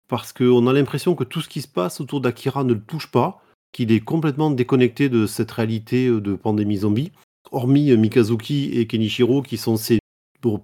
parce 0.10 0.32
qu'on 0.32 0.68
a 0.68 0.74
l'impression 0.74 1.16
que 1.16 1.24
tout 1.24 1.42
ce 1.42 1.50
qui 1.50 1.62
se 1.62 1.68
passe 1.68 2.02
autour 2.02 2.22
d'Akira 2.22 2.64
ne 2.64 2.74
le 2.74 2.82
touche 2.82 3.10
pas, 3.10 3.42
qu'il 3.72 3.92
est 3.92 4.00
complètement 4.00 4.52
déconnecté 4.52 5.10
de 5.10 5.26
cette 5.26 5.52
réalité 5.52 6.10
de 6.10 6.36
pandémie 6.36 6.78
zombie 6.78 7.12
hormis 7.52 7.92
euh, 7.92 7.98
Mikazuki 7.98 8.72
et 8.74 8.88
Kenichiro 8.88 9.42
qui 9.42 9.58
sont 9.58 9.78
ses 9.78 10.00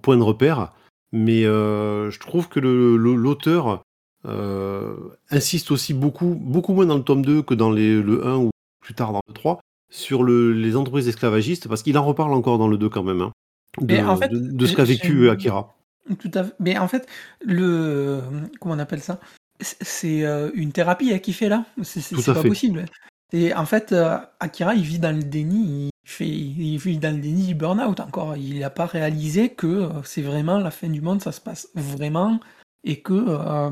points 0.02 0.16
de 0.16 0.22
repère. 0.22 0.72
Mais 1.12 1.44
euh, 1.44 2.10
je 2.10 2.18
trouve 2.18 2.48
que 2.48 2.58
l'auteur 2.58 3.82
euh, 4.26 4.96
insiste 5.30 5.70
aussi 5.70 5.94
beaucoup, 5.94 6.34
beaucoup 6.34 6.72
moins 6.72 6.86
dans 6.86 6.96
le 6.96 7.04
tome 7.04 7.24
2 7.24 7.42
que 7.42 7.54
dans 7.54 7.70
le 7.70 8.26
1 8.26 8.36
ou 8.36 8.50
plus 8.80 8.94
tard 8.94 9.12
dans 9.12 9.20
le 9.28 9.34
3 9.34 9.60
sur 9.90 10.24
les 10.24 10.74
entreprises 10.74 11.06
esclavagistes, 11.06 11.68
parce 11.68 11.84
qu'il 11.84 11.96
en 11.96 12.04
reparle 12.04 12.32
encore 12.32 12.58
dans 12.58 12.66
le 12.66 12.76
2 12.78 12.88
quand 12.88 13.04
même, 13.04 13.20
hein, 13.20 13.32
de, 13.80 14.66
ce 14.66 14.74
qu'a 14.74 14.82
vécu 14.82 15.30
Akira. 15.30 15.76
Tout 16.18 16.30
à 16.34 16.42
fait. 16.42 16.54
Mais 16.58 16.76
en 16.78 16.88
fait, 16.88 17.06
le. 17.40 18.20
Comment 18.60 18.74
on 18.74 18.78
appelle 18.80 19.00
ça? 19.00 19.20
C'est 19.60 20.24
une 20.54 20.72
thérapie 20.72 21.12
hein, 21.14 21.20
qu'il 21.20 21.34
fait 21.34 21.48
là. 21.48 21.64
C'est 21.82 22.24
pas 22.26 22.42
possible. 22.42 22.86
Et 23.34 23.52
en 23.52 23.66
fait, 23.66 23.92
Akira, 24.38 24.76
il 24.76 24.84
vit 24.84 25.00
dans 25.00 25.10
le 25.10 25.24
déni, 25.24 25.90
il, 26.04 26.08
fait, 26.08 26.28
il 26.28 26.78
vit 26.78 26.98
dans 26.98 27.12
le 27.12 27.20
déni 27.20 27.48
du 27.48 27.54
burn-out 27.56 27.98
encore. 27.98 28.36
Il 28.36 28.60
n'a 28.60 28.70
pas 28.70 28.86
réalisé 28.86 29.48
que 29.48 29.66
euh, 29.66 29.88
c'est 30.04 30.22
vraiment 30.22 30.60
la 30.60 30.70
fin 30.70 30.88
du 30.88 31.00
monde, 31.00 31.20
ça 31.20 31.32
se 31.32 31.40
passe 31.40 31.68
vraiment, 31.74 32.38
et 32.84 33.00
que 33.00 33.12
euh, 33.12 33.70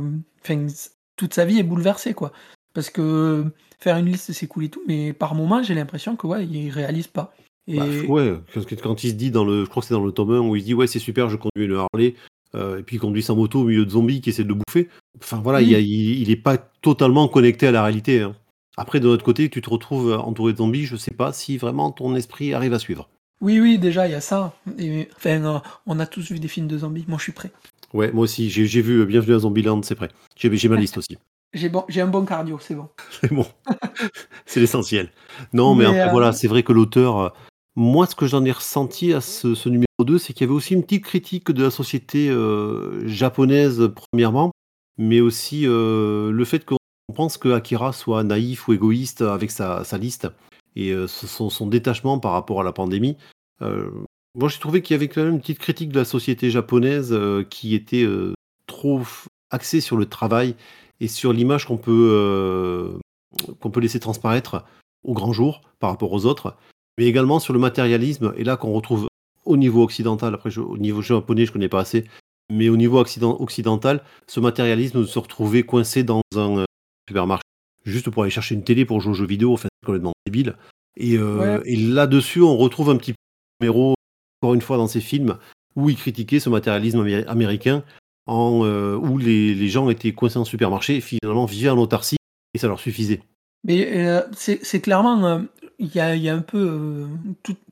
toute 1.14 1.32
sa 1.32 1.44
vie 1.44 1.60
est 1.60 1.62
bouleversée, 1.62 2.12
quoi. 2.12 2.32
Parce 2.74 2.90
que 2.90 3.44
faire 3.78 3.98
une 3.98 4.06
liste, 4.06 4.32
c'est 4.32 4.48
cool 4.48 4.64
et 4.64 4.68
tout, 4.68 4.82
mais 4.88 5.12
par 5.12 5.36
moment, 5.36 5.62
j'ai 5.62 5.74
l'impression 5.74 6.16
que 6.16 6.26
ouais, 6.26 6.44
il 6.44 6.70
réalise 6.70 7.06
pas. 7.06 7.32
Et... 7.68 7.76
Bah, 7.76 7.86
ouais, 8.08 8.34
quand 8.82 9.04
il 9.04 9.10
se 9.10 9.14
dit 9.14 9.30
dans 9.30 9.44
le, 9.44 9.64
je 9.64 9.70
crois 9.70 9.82
que 9.82 9.86
c'est 9.86 9.94
dans 9.94 10.04
le 10.04 10.10
tome 10.10 10.32
1 10.32 10.40
où 10.40 10.56
il 10.56 10.62
se 10.62 10.66
dit 10.66 10.74
ouais 10.74 10.88
c'est 10.88 10.98
super, 10.98 11.28
je 11.28 11.36
conduis 11.36 11.66
une 11.66 11.76
Harley, 11.76 12.16
euh, 12.56 12.80
et 12.80 12.82
puis 12.82 12.96
il 12.96 12.98
conduit 12.98 13.22
sa 13.22 13.34
moto 13.34 13.60
au 13.60 13.64
milieu 13.64 13.84
de 13.84 13.90
zombies 13.90 14.20
qui 14.20 14.30
essaient 14.30 14.42
de 14.42 14.48
le 14.48 14.54
bouffer. 14.54 14.88
Enfin 15.22 15.40
voilà, 15.40 15.62
il, 15.62 15.70
il, 15.70 16.30
est 16.30 16.36
pas 16.36 16.58
totalement 16.58 17.28
connecté 17.28 17.68
à 17.68 17.70
la 17.70 17.84
réalité. 17.84 18.22
Hein. 18.22 18.34
Après, 18.76 19.00
de 19.00 19.06
l'autre 19.06 19.24
côté, 19.24 19.50
tu 19.50 19.60
te 19.60 19.70
retrouves 19.70 20.12
entouré 20.12 20.52
de 20.52 20.58
zombies, 20.58 20.86
je 20.86 20.96
sais 20.96 21.14
pas 21.14 21.32
si 21.32 21.58
vraiment 21.58 21.90
ton 21.90 22.14
esprit 22.16 22.54
arrive 22.54 22.72
à 22.72 22.78
suivre. 22.78 23.08
Oui, 23.42 23.58
oui, 23.58 23.76
déjà, 23.76 24.06
il 24.06 24.12
y 24.12 24.14
a 24.14 24.20
ça. 24.20 24.54
enfin, 25.16 25.44
euh, 25.44 25.58
on 25.86 25.98
a 25.98 26.06
tous 26.06 26.30
vu 26.30 26.38
des 26.38 26.46
films 26.46 26.68
de 26.68 26.78
zombies. 26.78 27.04
Moi, 27.08 27.18
je 27.18 27.24
suis 27.24 27.32
prêt. 27.32 27.50
Ouais, 27.92 28.12
moi 28.12 28.22
aussi. 28.22 28.48
J'ai 28.48 28.80
vu 28.80 29.00
euh, 29.00 29.04
Bienvenue 29.04 29.34
à 29.34 29.40
Zombieland, 29.40 29.82
c'est 29.82 29.96
prêt. 29.96 30.10
J'ai 30.36 30.68
ma 30.68 30.76
liste 30.76 30.96
aussi. 30.96 31.18
J'ai 31.52 31.68
bon, 31.68 31.84
un 31.94 32.06
bon 32.06 32.24
cardio, 32.24 32.58
c'est 32.62 32.76
bon. 32.76 32.88
c'est 33.20 33.32
bon. 33.32 33.44
c'est 34.46 34.60
l'essentiel. 34.60 35.10
Non, 35.52 35.74
mais, 35.74 35.84
après, 35.84 36.02
euh, 36.02 36.10
voilà, 36.10 36.32
c'est 36.32 36.46
vrai 36.46 36.62
que 36.62 36.72
l'auteur. 36.72 37.34
moi, 37.74 38.06
ce 38.06 38.14
que 38.14 38.26
j'en 38.26 38.44
ai 38.44 38.52
ressenti 38.52 39.12
à 39.12 39.20
ce, 39.20 39.68
numéro 39.68 39.86
2, 40.00 40.18
c'est 40.18 40.32
qu'il 40.34 40.46
y 40.46 40.48
avait 40.48 40.56
aussi 40.56 40.74
une 40.74 40.84
petite 40.84 41.04
critique 41.04 41.50
de 41.50 41.64
la 41.64 41.70
société 41.70 42.32
japonaise, 43.06 43.90
premièrement, 44.12 44.52
mais 44.98 45.20
aussi 45.20 45.64
le 45.66 46.44
fait 46.46 46.64
qu'on 46.64 46.78
on 47.08 47.12
pense 47.12 47.36
que 47.36 47.48
Akira 47.50 47.92
soit 47.92 48.24
naïf 48.24 48.68
ou 48.68 48.72
égoïste 48.72 49.22
avec 49.22 49.50
sa, 49.50 49.84
liste 49.98 50.28
et 50.76 50.92
euh, 50.92 51.06
son, 51.06 51.66
détachement 51.66 52.18
par 52.18 52.32
rapport 52.32 52.60
à 52.60 52.64
la 52.64 52.72
pandémie. 52.72 53.16
Euh, 53.60 53.90
moi, 54.34 54.48
j'ai 54.48 54.58
trouvé 54.58 54.82
qu'il 54.82 54.94
y 54.94 54.96
avait 54.96 55.08
quand 55.08 55.22
même 55.22 55.34
une 55.34 55.40
petite 55.40 55.58
critique 55.58 55.90
de 55.90 55.98
la 55.98 56.04
société 56.04 56.50
japonaise 56.50 57.12
euh, 57.12 57.44
qui 57.44 57.74
était 57.74 58.06
trop 58.66 59.02
axée 59.50 59.80
sur 59.80 59.96
le 59.96 60.06
travail 60.06 60.54
et 61.00 61.08
sur 61.08 61.32
l'image 61.32 61.66
qu'on 61.66 61.76
peut, 61.76 62.98
peut 63.60 63.80
laisser 63.80 64.00
transparaître 64.00 64.64
au 65.04 65.12
grand 65.12 65.32
jour 65.32 65.60
par 65.80 65.90
rapport 65.90 66.12
aux 66.12 66.26
autres, 66.26 66.56
mais 66.96 67.06
également 67.06 67.40
sur 67.40 67.52
le 67.52 67.58
matérialisme, 67.58 68.32
et 68.36 68.44
là 68.44 68.56
qu'on 68.56 68.72
retrouve 68.72 69.08
au 69.44 69.56
niveau 69.56 69.82
occidental, 69.82 70.34
après 70.34 70.56
au 70.58 70.78
niveau 70.78 71.02
japonais 71.02 71.44
je 71.44 71.50
ne 71.50 71.54
connais 71.54 71.68
pas 71.68 71.80
assez, 71.80 72.04
mais 72.50 72.68
au 72.68 72.76
niveau 72.76 72.98
occidental, 73.00 74.02
ce 74.28 74.40
matérialisme 74.40 75.04
se 75.04 75.18
retrouver 75.18 75.64
coincé 75.64 76.04
dans 76.04 76.22
un, 76.36 76.64
supermarché 77.12 77.42
juste 77.84 78.10
pour 78.10 78.22
aller 78.22 78.30
chercher 78.30 78.54
une 78.54 78.64
télé 78.64 78.84
pour 78.84 79.00
jouer 79.00 79.12
aux 79.12 79.14
jeux 79.14 79.26
vidéo, 79.26 79.52
enfin, 79.52 79.68
c'est 79.70 79.86
complètement 79.86 80.12
débile. 80.26 80.56
Et, 80.96 81.16
euh, 81.16 81.62
là-dessus, 81.66 82.42
on 82.42 82.56
retrouve 82.56 82.90
un 82.90 82.96
petit 82.96 83.14
numéro, 83.60 83.94
encore 84.40 84.54
une 84.54 84.60
fois, 84.60 84.76
dans 84.76 84.88
ces 84.88 85.00
films, 85.00 85.38
où 85.76 85.88
il 85.90 85.96
critiquait 85.96 86.40
ce 86.40 86.50
matérialisme 86.50 87.06
américain, 87.26 87.82
en, 88.26 88.64
euh, 88.64 88.96
où 88.96 89.18
les, 89.18 89.68
gens 89.68 89.88
étaient 89.90 90.12
coincés 90.12 90.38
en 90.38 90.44
supermarché 90.44 90.96
et 90.96 91.00
finalement 91.00 91.46
vivaient 91.46 91.70
en 91.70 91.78
autarcie, 91.78 92.16
et 92.54 92.58
ça 92.58 92.68
leur 92.68 92.80
suffisait. 92.80 93.20
Mais 93.64 94.06
euh, 94.06 94.22
c'est 94.32 94.80
clairement, 94.80 95.42
il 95.78 95.94
y, 95.94 96.00
a, 96.00 96.34
un 96.34 96.40
peu 96.40 97.06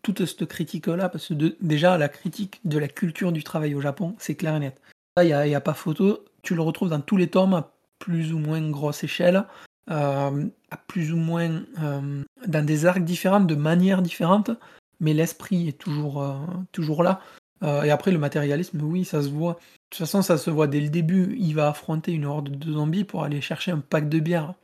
toute 0.02 0.24
cette 0.24 0.46
critique-là, 0.46 1.08
parce 1.08 1.28
que 1.28 1.34
déjà, 1.60 1.98
la 1.98 2.08
critique 2.08 2.60
de 2.64 2.78
la 2.78 2.88
culture 2.88 3.32
du 3.32 3.44
travail 3.44 3.74
au 3.74 3.80
Japon, 3.80 4.14
c'est 4.18 4.34
clair 4.34 4.56
et 4.56 4.60
net. 4.60 4.80
il 5.20 5.26
n'y 5.26 5.32
a, 5.32 5.56
a, 5.56 5.60
pas 5.60 5.74
photo, 5.74 6.24
tu 6.42 6.54
le 6.54 6.62
retrouves 6.62 6.88
dans 6.88 7.00
tous 7.00 7.16
les 7.16 7.28
tomes, 7.28 7.64
plus 8.00 8.32
ou 8.32 8.38
moins 8.38 8.68
grosse 8.70 9.04
échelle, 9.04 9.44
euh, 9.90 10.46
à 10.70 10.76
plus 10.76 11.12
ou 11.12 11.16
moins 11.16 11.62
euh, 11.82 12.22
dans 12.46 12.66
des 12.66 12.86
arcs 12.86 13.04
différents, 13.04 13.40
de 13.40 13.54
manières 13.54 14.02
différentes, 14.02 14.50
mais 14.98 15.14
l'esprit 15.14 15.68
est 15.68 15.78
toujours, 15.78 16.22
euh, 16.22 16.34
toujours 16.72 17.04
là. 17.04 17.20
et 17.62 17.90
après 17.90 18.10
le 18.10 18.18
matérialisme, 18.18 18.80
oui, 18.82 19.04
ça 19.04 19.22
se 19.22 19.28
voit. 19.28 19.54
De 19.54 19.96
toute 19.96 19.98
façon, 19.98 20.22
ça 20.22 20.38
se 20.38 20.50
voit 20.50 20.66
dès 20.66 20.80
le 20.80 20.88
début. 20.88 21.36
Il 21.38 21.54
va 21.54 21.68
affronter 21.68 22.12
une 22.12 22.24
horde 22.24 22.50
de 22.50 22.72
zombies 22.72 23.04
pour 23.04 23.22
aller 23.22 23.40
chercher 23.40 23.70
un 23.70 23.80
pack 23.80 24.08
de 24.08 24.18
bière. 24.18 24.54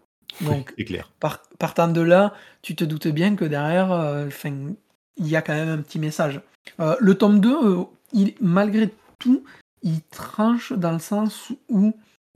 Donc, 0.41 0.73
C'est 0.79 0.85
clair. 0.85 1.13
partant 1.59 1.89
de 1.89 2.01
là, 2.01 2.33
tu 2.63 2.75
te 2.75 2.85
doutes 2.85 3.09
bien 3.09 3.37
que 3.37 3.45
derrière, 3.45 4.27
il 4.45 5.27
y 5.27 5.37
a 5.37 5.43
quand 5.43 5.55
même 5.55 5.69
un 5.69 5.83
petit 5.83 5.99
message. 5.99 6.41
le 6.79 7.15
tome 7.15 7.41
2, 7.41 7.55
il 8.13 8.35
malgré 8.41 8.91
tout, 9.19 9.45
il 9.83 10.01
tranche 10.03 10.73
dans 10.73 10.93
le 10.93 10.99
sens 10.99 11.53
où 11.69 11.95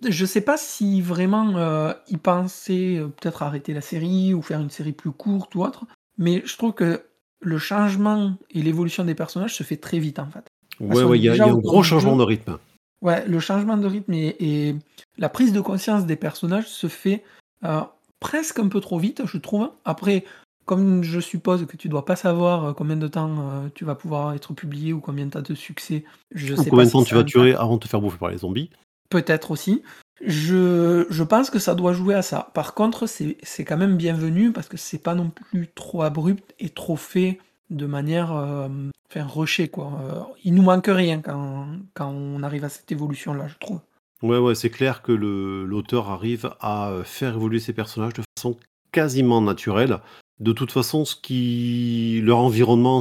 je 0.09 0.25
sais 0.25 0.41
pas 0.41 0.57
si 0.57 1.01
vraiment, 1.01 1.57
euh, 1.57 1.93
il 2.09 2.19
pensait, 2.19 2.99
euh, 2.99 3.09
peut-être 3.09 3.43
arrêter 3.43 3.75
la 3.75 3.81
série 3.81 4.35
ou 4.35 4.43
faire 4.43 4.61
une 4.61 4.71
série 4.71 4.93
plus 4.93 5.11
courte 5.11 5.55
ou 5.55 5.63
autre, 5.63 5.87
mais 6.19 6.43
je 6.45 6.57
trouve 6.57 6.73
que 6.73 7.03
le 7.41 7.59
changement 7.59 8.35
et 8.51 8.63
l'évolution 8.63 9.05
des 9.05 9.15
personnages 9.15 9.55
se 9.55 9.63
fait 9.63 9.77
très 9.77 9.99
vite, 9.99 10.19
en 10.19 10.27
fait. 10.27 10.45
Ouais, 10.81 11.03
ouais, 11.03 11.19
il 11.19 11.25
y 11.25 11.29
a 11.29 11.45
un 11.45 11.57
gros 11.57 11.83
changement 11.83 12.17
de 12.17 12.23
rythme. 12.23 12.59
Ouais, 13.03 13.27
le 13.27 13.41
changement 13.41 13.77
de 13.79 13.87
rythme 13.87 14.13
et 14.13 14.77
la 15.17 15.29
prise 15.29 15.53
de 15.53 15.61
conscience 15.61 16.05
des 16.05 16.17
personnages 16.17 16.69
se 16.69 16.87
fait, 16.87 17.25
euh, 17.65 17.81
presque 18.21 18.59
un 18.59 18.69
peu 18.69 18.81
trop 18.81 18.99
vite, 18.99 19.23
je 19.25 19.39
trouve. 19.39 19.71
Après, 19.87 20.25
comme 20.67 21.03
je 21.03 21.19
suppose 21.19 21.67
que 21.67 21.77
tu 21.77 21.89
dois 21.89 22.05
pas 22.05 22.17
savoir, 22.17 22.75
combien 22.75 22.97
de 22.97 23.09
temps, 23.09 23.71
tu 23.75 23.85
vas 23.85 23.95
pouvoir 23.95 24.35
être 24.35 24.53
publié 24.53 24.93
ou 24.93 25.01
combien 25.01 25.29
tu 25.29 25.39
as 25.39 25.43
de 25.43 25.55
succès, 25.55 26.05
je 26.35 26.55
sais 26.55 26.69
combien 26.71 26.85
de 26.85 26.91
temps 26.91 27.05
tu 27.05 27.15
vas 27.15 27.25
tuer 27.25 27.55
avant 27.55 27.77
de 27.77 27.81
te 27.81 27.89
faire 27.89 28.01
bouffer 28.01 28.19
par 28.19 28.29
les 28.29 28.39
zombies. 28.39 28.71
Peut-être 29.11 29.51
aussi. 29.51 29.83
Je, 30.25 31.07
je, 31.09 31.23
pense 31.23 31.51
que 31.51 31.59
ça 31.59 31.75
doit 31.75 31.93
jouer 31.93 32.15
à 32.15 32.23
ça. 32.23 32.51
Par 32.55 32.75
contre, 32.75 33.07
c'est 33.07 33.65
quand 33.65 33.77
même 33.77 33.97
bienvenu 33.97 34.53
parce 34.53 34.69
que 34.69 34.77
c'est 34.77 35.03
pas 35.03 35.15
non 35.15 35.31
plus 35.31 35.69
trop 35.69 36.03
abrupt 36.03 36.55
et 36.59 36.69
trop 36.69 36.97
fait 36.97 37.39
de 37.71 37.87
manière 37.87 38.35
euh, 38.35 38.69
enfin, 39.11 39.27
rushée, 39.27 39.69
quoi. 39.69 39.93
Euh, 40.03 40.21
il 40.45 40.55
nous 40.55 40.63
manque 40.63 40.89
rien 40.89 41.21
quand, 41.21 41.67
quand 41.95 42.09
on 42.09 42.43
arrive 42.43 42.65
à 42.65 42.69
cette 42.69 42.93
évolution-là, 42.93 43.49
je 43.49 43.55
trouve. 43.59 43.81
Ouais, 44.23 44.39
ouais, 44.39 44.55
c'est 44.55 44.71
clair 44.71 45.01
que 45.03 45.13
l'auteur 45.13 46.11
arrive 46.11 46.51
à 46.61 46.93
faire 47.05 47.35
évoluer 47.35 47.59
ses 47.59 47.73
personnages 47.73 48.13
de 48.13 48.23
façon 48.37 48.59
quasiment 48.93 49.41
naturelle. 49.41 50.01
De 50.41 50.53
toute 50.53 50.73
façon, 50.73 51.05
ce 51.05 51.17
qui 51.17 52.21
leur 52.23 52.39
environnement 52.39 53.01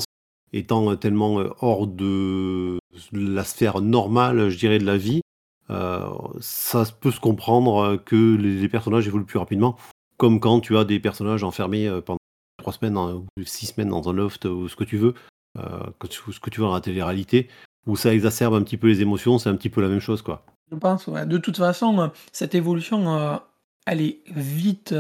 étant 0.54 0.96
tellement 0.96 1.40
euh, 1.40 1.50
hors 1.62 1.88
de 1.88 2.80
la 3.12 3.44
sphère 3.44 3.82
normale, 3.82 4.50
je 4.50 4.58
dirais, 4.58 4.80
de 4.80 4.86
la 4.86 4.98
vie, 4.98 5.22
euh, 5.72 6.10
ça 6.40 6.84
peut 7.00 7.12
se 7.12 7.20
comprendre 7.20 7.78
euh, 7.84 7.98
que 7.98 8.36
les, 8.36 8.68
personnages 8.70 9.08
évoluent 9.08 9.26
plus 9.26 9.40
rapidement, 9.40 9.78
comme 10.18 10.40
quand 10.40 10.60
tu 10.60 10.78
as 10.78 10.84
des 10.84 11.00
personnages 11.00 11.44
enfermés 11.44 11.88
euh, 11.88 12.02
pendant 12.02 12.18
trois 12.58 12.74
semaines 12.74 12.98
ou 12.98 13.26
six 13.44 13.68
semaines 13.68 13.90
dans 13.90 14.10
un 14.10 14.14
loft 14.14 14.46
ou 14.46 14.68
ce 14.68 14.76
que 14.76 14.84
tu 14.84 14.98
veux, 14.98 15.14
ce 15.56 16.40
que 16.40 16.50
tu 16.50 16.60
veux 16.60 16.66
dans 16.66 16.74
la 16.74 16.82
télé-réalité, 16.82 17.48
où 17.88 17.96
ça 17.96 18.14
exacerbe 18.14 18.54
un 18.54 18.64
petit 18.64 18.78
peu 18.78 18.88
les 18.88 19.02
émotions, 19.02 19.38
c'est 19.38 19.50
un 19.50 19.56
petit 19.56 19.70
peu 19.70 19.82
la 19.82 19.88
même 19.88 20.02
chose, 20.02 20.22
quoi. 20.22 20.44
Je 20.72 20.76
pense. 20.76 21.08
De 21.08 21.38
toute 21.38 21.58
façon, 21.58 22.12
cette 22.34 22.54
évolution, 22.54 23.40
elle 23.86 24.02
est 24.02 24.20
vite 24.28 24.94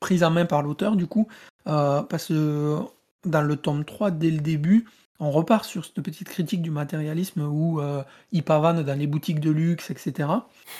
prise 0.00 0.24
en 0.24 0.30
main 0.30 0.46
par 0.46 0.62
l'auteur, 0.62 0.96
du 0.96 1.06
coup, 1.06 1.28
parce 1.64 2.28
que 2.28 2.78
dans 3.26 3.42
le 3.42 3.56
tome 3.56 3.84
3, 3.84 4.12
dès 4.12 4.30
le 4.30 4.40
début, 4.40 4.86
on 5.20 5.30
repart 5.30 5.64
sur 5.64 5.84
cette 5.84 6.00
petite 6.00 6.28
critique 6.28 6.62
du 6.62 6.70
matérialisme 6.70 7.42
où 7.42 7.80
euh, 7.80 8.02
il 8.30 8.42
pavane 8.42 8.82
dans 8.82 8.98
les 8.98 9.06
boutiques 9.06 9.40
de 9.40 9.50
luxe, 9.50 9.90
etc. 9.90 10.28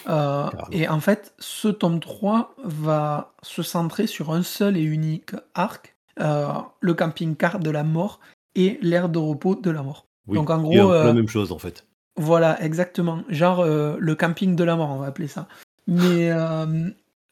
Euh, 0.09 0.49
et 0.71 0.88
en 0.88 1.00
fait, 1.00 1.35
ce 1.38 1.68
tome 1.68 2.00
3 2.00 2.54
va 2.62 3.32
se 3.43 3.63
centrer 3.63 4.06
sur 4.06 4.32
un 4.32 4.43
seul 4.43 4.76
et 4.76 4.82
unique 4.82 5.32
arc, 5.54 5.97
euh, 6.21 6.47
le 6.80 6.95
camping-car 6.95 7.58
de 7.58 7.71
la 7.71 7.82
mort 7.82 8.21
et 8.54 8.78
l'aire 8.80 9.08
de 9.08 9.19
repos 9.19 9.56
de 9.56 9.71
la 9.71 9.82
mort. 9.82 10.06
Donc 10.28 10.50
en 10.50 10.60
gros... 10.60 10.93
la 10.93 11.13
même 11.13 11.28
chose 11.28 11.52
en 11.52 11.58
fait. 11.58 11.86
Voilà, 12.17 12.63
exactement. 12.63 13.23
Genre 13.28 13.65
le 13.65 14.15
camping 14.15 14.56
de 14.56 14.65
la 14.65 14.76
mort, 14.76 14.91
on 14.91 14.99
va 14.99 15.06
appeler 15.06 15.28
ça. 15.28 15.49
Mais 15.86 16.30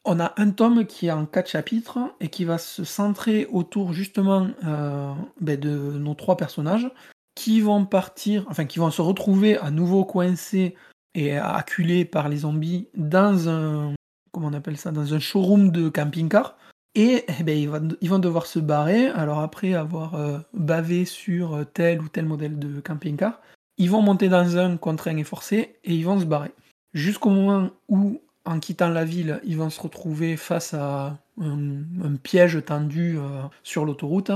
on 0.07 0.19
a 0.19 0.33
un 0.37 0.49
tome 0.51 0.85
qui 0.85 1.07
est 1.07 1.11
en 1.11 1.25
quatre 1.25 1.49
chapitres 1.49 1.99
et 2.19 2.29
qui 2.29 2.45
va 2.45 2.57
se 2.57 2.83
centrer 2.83 3.45
autour 3.51 3.93
justement 3.93 4.47
euh, 4.65 5.13
ben, 5.41 5.59
de 5.59 5.69
nos 5.69 6.15
trois 6.15 6.37
personnages 6.37 6.89
qui 7.35 7.61
vont 7.61 7.85
partir, 7.85 8.45
enfin 8.49 8.65
qui 8.65 8.79
vont 8.79 8.89
se 8.89 9.01
retrouver 9.01 9.57
à 9.57 9.69
nouveau 9.69 10.05
coincés 10.05 10.75
et 11.13 11.37
acculés 11.37 12.05
par 12.05 12.29
les 12.29 12.37
zombies 12.37 12.87
dans 12.95 13.49
un 13.49 13.93
comment 14.31 14.47
on 14.47 14.53
appelle 14.53 14.77
ça, 14.77 14.91
dans 14.91 15.13
un 15.13 15.19
showroom 15.19 15.71
de 15.71 15.89
camping-car. 15.89 16.57
Et 16.95 17.25
eh 17.27 17.43
ben, 17.43 17.55
ils, 17.55 18.09
vont, 18.09 18.19
devoir 18.19 18.47
se 18.47 18.59
barrer. 18.59 19.07
Alors 19.07 19.39
après 19.39 19.73
avoir 19.73 20.15
euh, 20.15 20.39
bavé 20.53 21.05
sur 21.05 21.63
tel 21.73 22.01
ou 22.01 22.07
tel 22.07 22.25
modèle 22.25 22.57
de 22.57 22.79
camping-car, 22.79 23.39
ils 23.77 23.89
vont 23.89 24.01
monter 24.01 24.29
dans 24.29 24.57
un 24.57 24.77
contraint 24.77 25.17
et 25.17 25.23
forcé 25.23 25.75
et 25.83 25.93
ils 25.93 26.05
vont 26.05 26.19
se 26.19 26.25
barrer. 26.25 26.51
Jusqu'au 26.93 27.29
moment 27.29 27.69
où 27.87 28.21
en 28.47 28.59
quittant 28.59 28.89
la 28.89 29.03
ville, 29.03 29.41
ils 29.43 29.57
vont 29.57 29.69
se 29.69 29.81
retrouver 29.81 30.37
face 30.37 30.73
à 30.73 31.17
un, 31.39 32.15
piège 32.23 32.63
tendu 32.65 33.17
euh, 33.17 33.41
sur 33.63 33.85
l'autoroute 33.85 34.31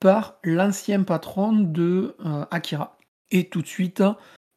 par 0.00 0.34
l'ancien 0.44 1.02
patron 1.02 1.52
de 1.52 2.14
euh, 2.24 2.44
Akira. 2.50 2.98
Et 3.30 3.48
tout 3.48 3.62
de 3.62 3.66
suite, 3.66 4.02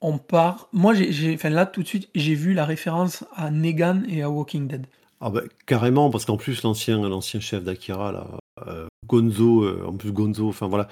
on 0.02 0.18
part. 0.18 0.68
Moi, 0.74 0.94
j'ai, 0.94 1.34
enfin 1.34 1.50
là, 1.50 1.66
tout 1.66 1.84
de 1.84 1.88
suite, 1.88 2.10
j'ai 2.16 2.36
vu 2.36 2.54
la 2.54 2.66
référence 2.66 3.24
à 3.34 3.50
Negan 3.50 4.04
et 4.10 4.22
à 4.22 4.30
Walking 4.30 4.68
Dead. 4.68 4.88
Ah 5.22 5.30
bah, 5.30 5.42
carrément, 5.66 6.10
parce 6.10 6.26
qu'en 6.26 6.38
plus, 6.38 6.62
l'ancien, 6.64 7.02
l'ancien 7.02 7.40
chef 7.40 7.64
d'Akira, 7.64 8.12
là, 8.12 8.28
euh, 8.68 8.88
Gonzo, 9.08 9.86
en 9.86 9.96
plus 9.96 10.12
Gonzo, 10.12 10.50
enfin 10.50 10.68
voilà, 10.68 10.90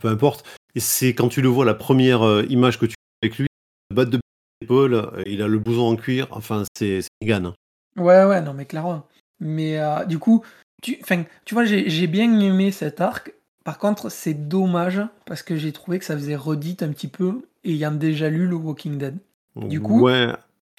peu 0.00 0.08
importe. 0.08 0.44
Et 0.74 0.80
c'est 0.80 1.14
quand 1.14 1.28
tu 1.28 1.42
le 1.42 1.48
vois, 1.48 1.64
la 1.64 1.74
première 1.74 2.42
image 2.48 2.78
que 2.78 2.86
tu 2.86 2.94
vois 2.94 3.28
avec 3.28 3.38
lui, 3.38 3.46
de 3.94 4.18
Paul, 4.66 5.10
il 5.26 5.42
a 5.42 5.48
le 5.48 5.58
blouson 5.58 5.92
en 5.92 5.96
cuir, 5.96 6.26
enfin 6.30 6.64
c'est 6.76 7.00
Negan. 7.22 7.46
Hein. 7.46 7.54
Ouais, 7.96 8.24
ouais, 8.24 8.40
non 8.40 8.54
mais 8.54 8.66
clairement. 8.66 9.06
Mais 9.40 9.78
euh, 9.78 10.04
du 10.04 10.18
coup, 10.18 10.44
tu, 10.82 11.00
tu 11.44 11.54
vois, 11.54 11.64
j'ai 11.64 12.06
bien 12.06 12.38
aimé 12.38 12.70
cet 12.70 13.00
arc. 13.00 13.32
Par 13.64 13.78
contre, 13.78 14.08
c'est 14.10 14.48
dommage 14.48 15.02
parce 15.26 15.42
que 15.42 15.56
j'ai 15.56 15.72
trouvé 15.72 15.98
que 15.98 16.04
ça 16.04 16.16
faisait 16.16 16.36
redite 16.36 16.82
un 16.82 16.90
petit 16.90 17.08
peu 17.08 17.42
ayant 17.64 17.92
déjà 17.92 18.30
lu 18.30 18.46
le 18.46 18.56
Walking 18.56 18.98
Dead. 18.98 19.16
Du 19.56 19.80
coup, 19.80 20.02
ouais. 20.02 20.28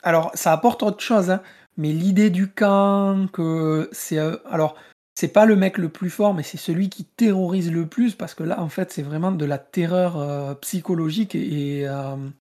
alors 0.02 0.32
ça 0.34 0.54
apporte 0.54 0.82
autre 0.82 1.02
chose, 1.02 1.30
hein, 1.30 1.42
mais 1.78 1.92
l'idée 1.92 2.30
du 2.30 2.48
camp, 2.48 3.28
que 3.32 3.90
c'est. 3.92 4.18
Euh, 4.18 4.38
alors, 4.50 4.76
c'est 5.14 5.28
pas 5.28 5.46
le 5.46 5.56
mec 5.56 5.78
le 5.78 5.90
plus 5.90 6.10
fort, 6.10 6.34
mais 6.34 6.42
c'est 6.42 6.58
celui 6.58 6.90
qui 6.90 7.04
terrorise 7.04 7.72
le 7.72 7.86
plus 7.86 8.16
parce 8.16 8.34
que 8.34 8.44
là, 8.44 8.62
en 8.62 8.70
fait, 8.70 8.92
c'est 8.92 9.02
vraiment 9.02 9.32
de 9.32 9.46
la 9.46 9.58
terreur 9.58 10.18
euh, 10.18 10.56
psychologique 10.56 11.36
et, 11.36 11.86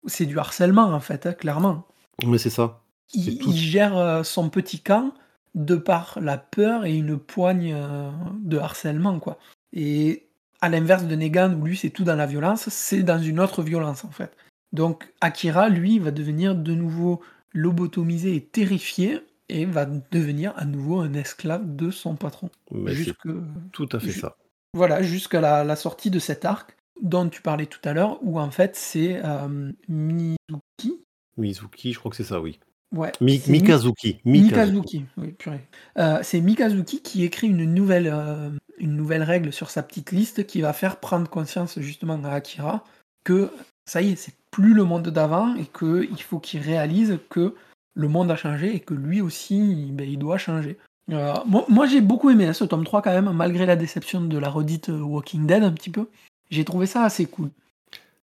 c'est 0.06 0.26
du 0.26 0.38
harcèlement, 0.38 0.92
en 0.92 1.00
fait, 1.00 1.26
hein, 1.26 1.32
clairement. 1.32 1.86
Mais 2.26 2.38
c'est 2.38 2.50
ça. 2.50 2.82
Il, 3.14 3.56
gère 3.56 3.96
euh, 3.96 4.22
son 4.22 4.50
petit 4.50 4.80
camp 4.80 5.12
de 5.54 5.76
par 5.76 6.18
la 6.20 6.36
peur 6.36 6.84
et 6.84 6.94
une 6.94 7.18
poigne 7.18 7.72
euh, 7.74 8.10
de 8.40 8.58
harcèlement, 8.58 9.18
quoi. 9.18 9.38
Et 9.72 10.28
à 10.60 10.68
l'inverse 10.68 11.04
de 11.04 11.14
Negan, 11.14 11.54
où 11.54 11.66
lui 11.66 11.76
c'est 11.76 11.90
tout 11.90 12.04
dans 12.04 12.16
la 12.16 12.26
violence, 12.26 12.68
c'est 12.68 13.02
dans 13.02 13.20
une 13.20 13.40
autre 13.40 13.62
violence 13.62 14.04
en 14.04 14.10
fait. 14.10 14.36
Donc 14.72 15.12
Akira, 15.20 15.68
lui, 15.68 15.98
va 15.98 16.10
devenir 16.10 16.54
de 16.54 16.74
nouveau 16.74 17.22
lobotomisé 17.52 18.34
et 18.34 18.44
terrifié 18.44 19.20
et 19.48 19.64
va 19.64 19.86
devenir 19.86 20.52
à 20.56 20.64
nouveau 20.64 21.00
un 21.00 21.14
esclave 21.14 21.74
de 21.76 21.90
son 21.90 22.16
patron. 22.16 22.50
Jusque... 22.86 23.28
Tout 23.72 23.88
à 23.92 24.00
fait 24.00 24.12
ça. 24.12 24.36
Voilà, 24.74 25.02
jusqu'à 25.02 25.40
la, 25.40 25.76
sortie 25.76 26.10
de 26.10 26.18
cet 26.18 26.44
arc 26.44 26.76
dont 27.02 27.28
tu 27.28 27.42
parlais 27.42 27.66
tout 27.66 27.80
à 27.84 27.92
l'heure, 27.92 28.18
où 28.22 28.40
en 28.40 28.50
fait 28.50 28.76
c'est 28.76 29.20
euh, 29.24 29.72
Mizuki. 29.88 31.00
Mizuki, 31.36 31.92
je 31.92 31.98
crois 31.98 32.10
que 32.10 32.16
c'est 32.16 32.24
ça, 32.24 32.40
oui. 32.40 32.58
Ouais, 32.94 33.12
Mikazuki. 33.20 34.18
Mikazuki. 34.24 35.04
oui, 35.18 35.32
purée. 35.32 35.66
Euh, 35.98 36.20
c'est 36.22 36.40
Mikazuki 36.40 37.02
qui 37.02 37.22
écrit 37.22 37.48
une 37.48 37.74
nouvelle, 37.74 38.10
euh, 38.10 38.50
une 38.78 38.96
nouvelle 38.96 39.22
règle 39.22 39.52
sur 39.52 39.68
sa 39.68 39.82
petite 39.82 40.10
liste 40.10 40.46
qui 40.46 40.62
va 40.62 40.72
faire 40.72 40.98
prendre 40.98 41.28
conscience 41.28 41.78
justement 41.80 42.22
à 42.24 42.30
Akira 42.30 42.84
que 43.24 43.50
ça 43.84 44.00
y 44.00 44.12
est, 44.12 44.16
c'est 44.16 44.34
plus 44.50 44.72
le 44.72 44.84
monde 44.84 45.08
d'avant 45.08 45.54
et 45.56 45.66
qu'il 45.66 46.22
faut 46.22 46.38
qu'il 46.38 46.60
réalise 46.60 47.18
que 47.28 47.54
le 47.94 48.08
monde 48.08 48.30
a 48.30 48.36
changé 48.36 48.74
et 48.74 48.80
que 48.80 48.94
lui 48.94 49.20
aussi, 49.20 49.90
ben, 49.92 50.08
il 50.08 50.18
doit 50.18 50.38
changer. 50.38 50.78
Euh, 51.10 51.34
moi, 51.46 51.86
j'ai 51.86 52.00
beaucoup 52.00 52.30
aimé 52.30 52.46
hein, 52.46 52.52
ce 52.52 52.64
tome 52.64 52.84
3 52.84 53.02
quand 53.02 53.12
même, 53.12 53.30
malgré 53.32 53.66
la 53.66 53.76
déception 53.76 54.20
de 54.22 54.38
la 54.38 54.48
redite 54.48 54.88
Walking 54.88 55.46
Dead 55.46 55.62
un 55.62 55.72
petit 55.72 55.90
peu. 55.90 56.08
J'ai 56.50 56.64
trouvé 56.64 56.86
ça 56.86 57.02
assez 57.04 57.26
cool. 57.26 57.50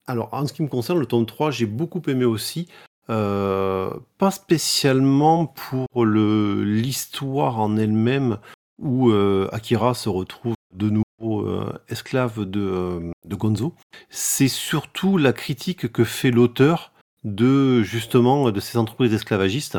Alors, 0.06 0.28
en 0.32 0.46
ce 0.46 0.52
qui 0.52 0.62
me 0.62 0.68
concerne, 0.68 0.98
le 0.98 1.06
tome 1.06 1.26
3, 1.26 1.50
j'ai 1.50 1.66
beaucoup 1.66 2.02
aimé 2.08 2.24
aussi. 2.24 2.68
Euh, 3.10 3.90
pas 4.18 4.30
spécialement 4.30 5.46
pour 5.46 6.04
le 6.04 6.62
l'histoire 6.62 7.58
en 7.58 7.76
elle-même 7.76 8.38
où 8.78 9.10
euh, 9.10 9.48
Akira 9.52 9.94
se 9.94 10.08
retrouve 10.08 10.54
de 10.74 10.90
nouveau 10.90 11.46
euh, 11.46 11.72
esclave 11.88 12.44
de, 12.44 13.12
de 13.24 13.36
Gonzo. 13.36 13.74
C'est 14.08 14.48
surtout 14.48 15.18
la 15.18 15.32
critique 15.32 15.90
que 15.90 16.04
fait 16.04 16.30
l'auteur 16.30 16.92
de 17.24 17.82
justement 17.82 18.50
de 18.50 18.60
ces 18.60 18.78
entreprises 18.78 19.12
esclavagistes. 19.12 19.78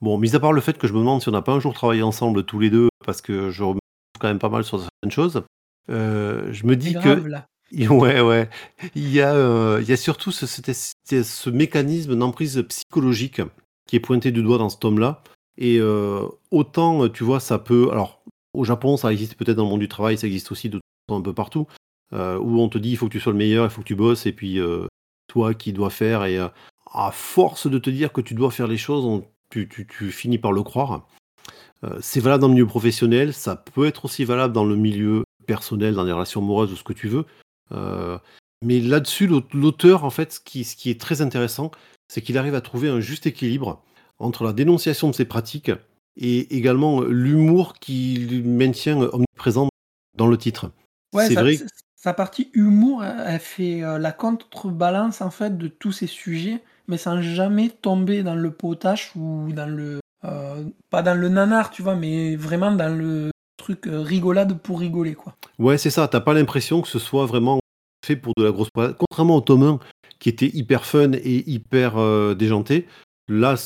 Bon, 0.00 0.18
mis 0.18 0.36
à 0.36 0.40
part 0.40 0.52
le 0.52 0.60
fait 0.60 0.78
que 0.78 0.86
je 0.86 0.92
me 0.92 0.98
demande 0.98 1.22
si 1.22 1.28
on 1.28 1.32
n'a 1.32 1.42
pas 1.42 1.52
un 1.52 1.60
jour 1.60 1.74
travaillé 1.74 2.02
ensemble 2.02 2.44
tous 2.44 2.60
les 2.60 2.70
deux, 2.70 2.88
parce 3.04 3.20
que 3.20 3.50
je 3.50 3.62
remonte 3.62 3.80
quand 4.20 4.28
même 4.28 4.38
pas 4.38 4.48
mal 4.48 4.64
sur 4.64 4.78
certaines 4.78 5.10
choses. 5.10 5.42
je 5.88 6.66
me 6.66 6.76
dis 6.76 6.94
que 6.94 7.22
Ouais, 7.72 8.20
ouais. 8.20 8.48
Il 8.94 9.10
y 9.12 9.20
a, 9.20 9.34
euh, 9.34 9.78
il 9.82 9.88
y 9.88 9.92
a 9.92 9.96
surtout 9.96 10.32
ce, 10.32 10.46
ce 10.46 11.50
mécanisme 11.50 12.16
d'emprise 12.16 12.64
psychologique 12.68 13.42
qui 13.86 13.96
est 13.96 14.00
pointé 14.00 14.32
du 14.32 14.42
doigt 14.42 14.58
dans 14.58 14.68
ce 14.68 14.78
tome-là. 14.78 15.22
Et 15.58 15.78
euh, 15.80 16.26
autant, 16.50 17.08
tu 17.08 17.24
vois, 17.24 17.40
ça 17.40 17.58
peut. 17.58 17.88
Alors, 17.90 18.22
au 18.54 18.64
Japon, 18.64 18.96
ça 18.96 19.12
existe 19.12 19.34
peut-être 19.34 19.56
dans 19.56 19.64
le 19.64 19.70
monde 19.70 19.80
du 19.80 19.88
travail, 19.88 20.16
ça 20.16 20.26
existe 20.26 20.50
aussi 20.52 20.68
de, 20.68 20.80
un 21.10 21.20
peu 21.20 21.34
partout, 21.34 21.66
euh, 22.12 22.38
où 22.38 22.60
on 22.60 22.68
te 22.68 22.78
dit 22.78 22.90
il 22.90 22.96
faut 22.96 23.06
que 23.06 23.12
tu 23.12 23.20
sois 23.20 23.32
le 23.32 23.38
meilleur, 23.38 23.66
il 23.66 23.70
faut 23.70 23.82
que 23.82 23.86
tu 23.86 23.94
bosses, 23.94 24.26
et 24.26 24.32
puis 24.32 24.60
toi 25.26 25.54
qui 25.54 25.72
dois 25.72 25.90
faire, 25.90 26.24
et 26.24 26.38
à 26.38 27.10
force 27.12 27.66
de 27.66 27.78
te 27.78 27.90
dire 27.90 28.12
que 28.12 28.20
tu 28.20 28.34
dois 28.34 28.50
faire 28.50 28.66
les 28.66 28.78
choses, 28.78 29.22
tu, 29.50 29.68
tu, 29.68 29.86
tu, 29.86 30.10
finis 30.10 30.38
par 30.38 30.52
le 30.52 30.62
croire. 30.62 31.06
c'est 32.00 32.20
valable 32.20 32.42
dans 32.42 32.48
le 32.48 32.54
milieu 32.54 32.66
professionnel, 32.66 33.34
ça 33.34 33.56
peut 33.56 33.86
être 33.86 34.04
aussi 34.04 34.24
valable 34.24 34.54
dans 34.54 34.64
le 34.64 34.76
milieu 34.76 35.24
personnel, 35.46 35.94
dans 35.94 36.04
les 36.04 36.12
relations 36.12 36.40
amoureuses 36.40 36.72
ou 36.72 36.76
ce 36.76 36.84
que 36.84 36.92
tu 36.92 37.08
veux. 37.08 37.26
Euh, 37.72 38.18
mais 38.64 38.80
là-dessus, 38.80 39.28
l'auteur, 39.52 40.04
en 40.04 40.10
fait, 40.10 40.32
ce 40.34 40.40
qui, 40.40 40.64
ce 40.64 40.76
qui, 40.76 40.90
est 40.90 41.00
très 41.00 41.22
intéressant, 41.22 41.70
c'est 42.08 42.22
qu'il 42.22 42.38
arrive 42.38 42.54
à 42.54 42.60
trouver 42.60 42.88
un 42.88 43.00
juste 43.00 43.26
équilibre 43.26 43.82
entre 44.18 44.44
la 44.44 44.52
dénonciation 44.52 45.08
de 45.08 45.14
ses 45.14 45.24
pratiques 45.24 45.70
et 46.16 46.56
également 46.56 47.02
l'humour 47.02 47.74
qu'il 47.74 48.44
maintient 48.44 48.98
omniprésent 48.98 49.68
dans 50.16 50.26
le 50.26 50.36
titre. 50.36 50.72
Ouais, 51.14 51.28
sa, 51.28 51.40
vrai... 51.40 51.56
sa 51.94 52.12
partie 52.14 52.50
humour, 52.52 53.04
elle 53.04 53.38
fait 53.38 53.84
euh, 53.84 53.98
la 53.98 54.10
contrebalance 54.10 55.20
en 55.20 55.30
fait 55.30 55.56
de 55.56 55.68
tous 55.68 55.92
ces 55.92 56.08
sujets, 56.08 56.60
mais 56.88 56.98
sans 56.98 57.22
jamais 57.22 57.68
tomber 57.68 58.24
dans 58.24 58.34
le 58.34 58.50
potache 58.50 59.12
ou 59.14 59.52
dans 59.52 59.68
le 59.68 60.00
euh, 60.24 60.64
pas 60.90 61.02
dans 61.02 61.14
le 61.14 61.28
nanar, 61.28 61.70
tu 61.70 61.82
vois, 61.82 61.94
mais 61.94 62.34
vraiment 62.34 62.72
dans 62.72 62.92
le 62.92 63.30
truc 63.68 63.86
rigolade 63.86 64.58
pour 64.58 64.80
rigoler, 64.80 65.14
quoi. 65.14 65.34
Ouais, 65.58 65.76
c'est 65.76 65.90
ça. 65.90 66.08
T'as 66.08 66.20
pas 66.20 66.32
l'impression 66.32 66.80
que 66.80 66.88
ce 66.88 66.98
soit 66.98 67.26
vraiment 67.26 67.60
fait 68.04 68.16
pour 68.16 68.32
de 68.36 68.44
la 68.44 68.50
grosse 68.50 68.70
Contrairement 68.74 69.36
au 69.36 69.40
tome 69.42 69.62
1, 69.62 69.78
qui 70.18 70.30
était 70.30 70.50
hyper 70.54 70.86
fun 70.86 71.12
et 71.12 71.50
hyper 71.50 71.98
euh, 71.98 72.34
déjanté, 72.34 72.86
là, 73.28 73.56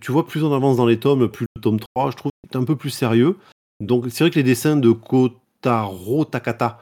tu 0.00 0.12
vois, 0.12 0.26
plus 0.26 0.44
on 0.44 0.54
avance 0.54 0.76
dans 0.76 0.86
les 0.86 1.00
tomes, 1.00 1.28
plus 1.28 1.46
le 1.56 1.60
tome 1.60 1.80
3, 1.94 2.12
je 2.12 2.16
trouve, 2.16 2.30
est 2.48 2.56
un 2.56 2.64
peu 2.64 2.76
plus 2.76 2.90
sérieux. 2.90 3.36
Donc, 3.80 4.06
c'est 4.10 4.22
vrai 4.22 4.30
que 4.30 4.36
les 4.36 4.44
dessins 4.44 4.76
de 4.76 4.92
Kotaro 4.92 6.24
Takata, 6.24 6.80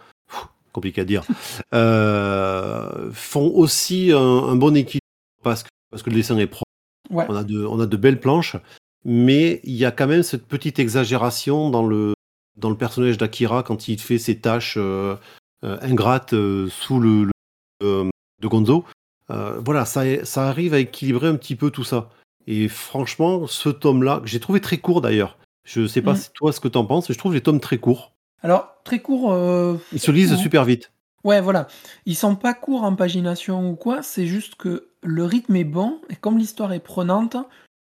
compliqué 0.72 1.00
à 1.00 1.04
dire, 1.04 1.24
euh, 1.74 3.10
font 3.12 3.50
aussi 3.54 4.12
un, 4.12 4.54
bon 4.56 4.76
équilibre 4.76 5.00
parce 5.42 5.62
que, 5.62 5.68
parce 5.90 6.02
que 6.02 6.10
le 6.10 6.16
dessin 6.16 6.36
est 6.36 6.46
propre. 6.46 6.64
On, 7.10 7.36
a 7.36 7.44
de, 7.44 7.64
on 7.64 7.80
a 7.80 7.86
de 7.86 7.96
belles 7.96 8.20
planches, 8.20 8.56
mais 9.04 9.60
il 9.64 9.76
y 9.76 9.84
a 9.84 9.92
quand 9.92 10.08
même 10.08 10.24
cette 10.24 10.46
petite 10.46 10.80
exagération 10.80 11.70
dans 11.70 11.86
le, 11.86 12.15
dans 12.56 12.70
le 12.70 12.76
personnage 12.76 13.18
d'Akira 13.18 13.62
quand 13.62 13.88
il 13.88 14.00
fait 14.00 14.18
ses 14.18 14.38
tâches 14.38 14.76
euh, 14.78 15.16
euh, 15.64 15.78
ingrate 15.82 16.32
euh, 16.32 16.68
sous 16.70 17.00
le, 17.00 17.30
de 17.80 18.48
Gonzo. 18.48 18.84
voilà, 19.28 19.84
ça, 19.84 20.24
ça 20.24 20.48
arrive 20.48 20.74
à 20.74 20.78
équilibrer 20.78 21.28
un 21.28 21.36
petit 21.36 21.56
peu 21.56 21.70
tout 21.70 21.84
ça. 21.84 22.10
Et 22.46 22.68
franchement, 22.68 23.46
ce 23.46 23.68
tome-là, 23.68 24.20
que 24.20 24.28
j'ai 24.28 24.40
trouvé 24.40 24.60
très 24.60 24.78
court 24.78 25.00
d'ailleurs. 25.00 25.36
Je 25.64 25.86
sais 25.86 26.02
pas 26.02 26.12
mm. 26.12 26.16
si 26.16 26.30
toi 26.32 26.52
ce 26.52 26.60
que 26.60 26.68
tu 26.68 26.78
en 26.78 26.84
penses, 26.84 27.08
mais 27.08 27.14
je 27.14 27.18
trouve 27.18 27.34
les 27.34 27.40
tomes 27.40 27.60
très 27.60 27.78
courts. 27.78 28.12
Alors, 28.42 28.76
très 28.84 29.00
courts. 29.00 29.36
Ils 29.92 29.98
se 29.98 30.10
lisent 30.12 30.36
super 30.36 30.64
vite. 30.64 30.92
Ouais, 31.24 31.40
voilà. 31.40 31.66
Ils 32.04 32.14
sont 32.14 32.36
pas 32.36 32.54
courts 32.54 32.84
en 32.84 32.94
pagination 32.94 33.68
ou 33.68 33.74
quoi, 33.74 34.00
c'est 34.02 34.26
juste 34.26 34.54
que 34.54 34.90
le 35.02 35.24
rythme 35.24 35.56
est 35.56 35.64
bon, 35.64 36.00
et 36.08 36.14
comme 36.14 36.38
l'histoire 36.38 36.72
est 36.72 36.78
prenante, 36.78 37.36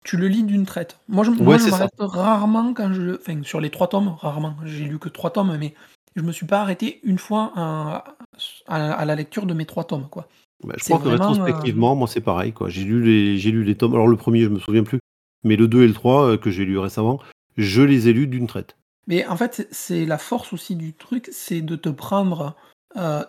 tu 0.04 0.18
le 0.18 0.28
lis 0.28 0.44
d'une 0.44 0.66
traite. 0.66 1.00
Moi, 1.08 1.24
je, 1.24 1.32
moi, 1.32 1.58
je 1.58 1.70
m'arrête 1.70 1.92
rarement 2.00 2.74
quand 2.74 2.94
je. 2.94 3.16
Enfin, 3.16 3.42
sur 3.44 3.62
les 3.62 3.70
trois 3.70 3.88
tomes, 3.88 4.16
rarement. 4.20 4.56
J'ai 4.66 4.86
lu 4.86 5.00
que 5.00 5.10
trois 5.10 5.32
tomes, 5.32 5.58
mais 5.58 5.74
je 6.16 6.22
me 6.22 6.32
suis 6.32 6.46
pas 6.46 6.62
arrêté 6.62 7.00
une 7.04 7.18
fois 7.18 7.52
à, 7.56 9.06
la 9.06 9.16
lecture 9.16 9.46
de 9.46 9.54
mes 9.54 9.66
trois 9.66 9.86
tomes. 9.86 10.08
Quoi. 10.10 10.28
Bah, 10.64 10.76
je 10.78 10.84
crois 10.86 11.00
que 11.00 11.08
rétrospectivement, 11.08 11.94
euh, 11.94 11.96
moi 11.96 12.08
c'est 12.08 12.22
pareil. 12.22 12.54
Quoi. 12.54 12.70
J'ai, 12.70 12.84
lu 12.84 13.04
les, 13.04 13.38
j'ai 13.38 13.52
lu 13.52 13.64
les 13.64 13.76
tomes. 13.76 13.94
Alors 13.94 14.08
le 14.08 14.18
premier, 14.18 14.42
je 14.42 14.50
me 14.50 14.60
souviens 14.60 14.84
plus. 14.84 15.00
Mais 15.44 15.56
le 15.56 15.68
2 15.68 15.84
et 15.84 15.88
le 15.88 15.94
3 15.94 16.26
euh, 16.26 16.38
que 16.38 16.52
j'ai 16.52 16.66
lu 16.66 16.78
récemment, 16.78 17.20
je 17.58 17.82
les 17.82 18.08
ai 18.08 18.14
lus 18.14 18.28
d'une 18.28 18.48
traite. 18.48 18.78
Mais 19.08 19.26
en 19.28 19.36
fait, 19.36 19.68
c'est 19.72 20.06
la 20.06 20.18
force 20.18 20.54
aussi 20.54 20.76
du 20.76 20.94
truc, 20.94 21.30
c'est 21.32 21.62
de 21.62 21.76
te 21.76 21.90
prendre 21.90 22.56
euh, 22.96 23.24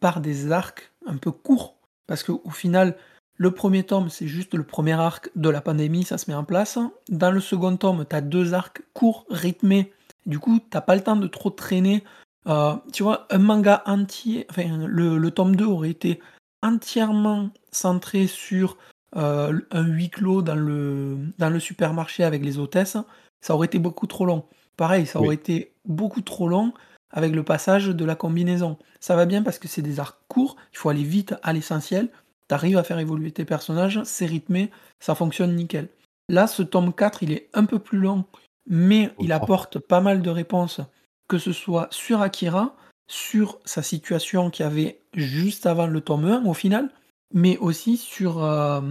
par 0.00 0.20
des 0.20 0.50
arcs 0.50 0.92
un 1.06 1.16
peu 1.16 1.30
courts. 1.30 1.76
Parce 2.08 2.24
qu'au 2.24 2.50
final, 2.50 2.96
le 3.36 3.50
premier 3.50 3.82
tome, 3.82 4.08
c'est 4.08 4.28
juste 4.28 4.54
le 4.54 4.64
premier 4.64 4.92
arc 4.92 5.30
de 5.36 5.48
la 5.48 5.60
pandémie, 5.60 6.04
ça 6.04 6.18
se 6.18 6.30
met 6.30 6.36
en 6.36 6.44
place. 6.44 6.78
Dans 7.08 7.30
le 7.30 7.40
second 7.40 7.76
tome, 7.76 8.04
tu 8.08 8.14
as 8.14 8.20
deux 8.20 8.54
arcs 8.54 8.82
courts, 8.92 9.24
rythmés. 9.30 9.92
Du 10.26 10.38
coup, 10.38 10.60
t'as 10.70 10.80
pas 10.80 10.94
le 10.94 11.02
temps 11.02 11.16
de 11.16 11.26
trop 11.26 11.50
traîner 11.50 12.04
euh, 12.48 12.74
tu 12.92 13.02
vois, 13.02 13.26
un 13.30 13.38
manga 13.38 13.82
entier, 13.86 14.46
enfin, 14.50 14.86
le, 14.86 15.30
tome 15.30 15.54
2 15.54 15.64
aurait 15.64 15.90
été 15.90 16.20
entièrement 16.62 17.50
centré 17.70 18.26
sur 18.26 18.78
euh, 19.16 19.60
un 19.70 19.86
huis 19.86 20.10
clos 20.10 20.42
dans 20.42 20.54
le, 20.54 21.18
dans 21.38 21.50
le 21.50 21.60
supermarché 21.60 22.24
avec 22.24 22.44
les 22.44 22.58
hôtesses, 22.58 22.96
ça 23.40 23.54
aurait 23.54 23.66
été 23.66 23.78
beaucoup 23.78 24.06
trop 24.06 24.26
long. 24.26 24.44
Pareil, 24.76 25.06
ça 25.06 25.20
aurait 25.20 25.34
été 25.34 25.72
beaucoup 25.84 26.22
trop 26.22 26.48
long 26.48 26.72
avec 27.10 27.34
le 27.34 27.42
passage 27.42 27.88
de 27.88 28.04
la 28.04 28.14
combinaison. 28.14 28.78
Ça 29.00 29.16
va 29.16 29.26
bien 29.26 29.42
parce 29.42 29.58
que 29.58 29.68
c'est 29.68 29.82
des 29.82 30.00
arcs 30.00 30.18
courts, 30.28 30.56
il 30.72 30.78
faut 30.78 30.88
aller 30.88 31.02
vite 31.04 31.34
à 31.42 31.52
l'essentiel, 31.52 32.08
t'arrives 32.52 32.76
à 32.76 32.82
faire 32.82 32.98
évoluer 32.98 33.32
tes 33.32 33.46
personnages, 33.46 34.02
c'est 34.04 34.26
rythmé, 34.26 34.70
ça 35.00 35.14
fonctionne 35.14 35.56
nickel. 35.56 35.88
Là, 36.28 36.46
ce 36.46 36.62
tome 36.62 36.92
4, 36.92 37.22
il 37.22 37.32
est 37.32 37.48
un 37.54 37.64
peu 37.64 37.78
plus 37.78 37.96
long, 37.96 38.26
mais 38.66 39.10
il 39.18 39.32
apporte 39.32 39.78
pas 39.78 40.02
mal 40.02 40.20
de 40.20 40.28
réponses 40.28 40.82
que 41.28 41.38
ce 41.38 41.50
soit 41.50 41.88
sur 41.90 42.20
Akira, 42.20 42.76
sur 43.08 43.58
sa 43.64 43.80
situation 43.82 44.50
qu'il 44.50 44.66
y 44.66 44.68
avait 44.68 45.00
juste 45.14 45.64
avant 45.64 45.86
le 45.86 46.02
tome 46.02 46.26
1 46.26 46.44
au 46.44 46.52
final, 46.52 46.90
mais 47.32 47.56
aussi 47.56 47.96
sur 47.96 48.44
euh, 48.44 48.82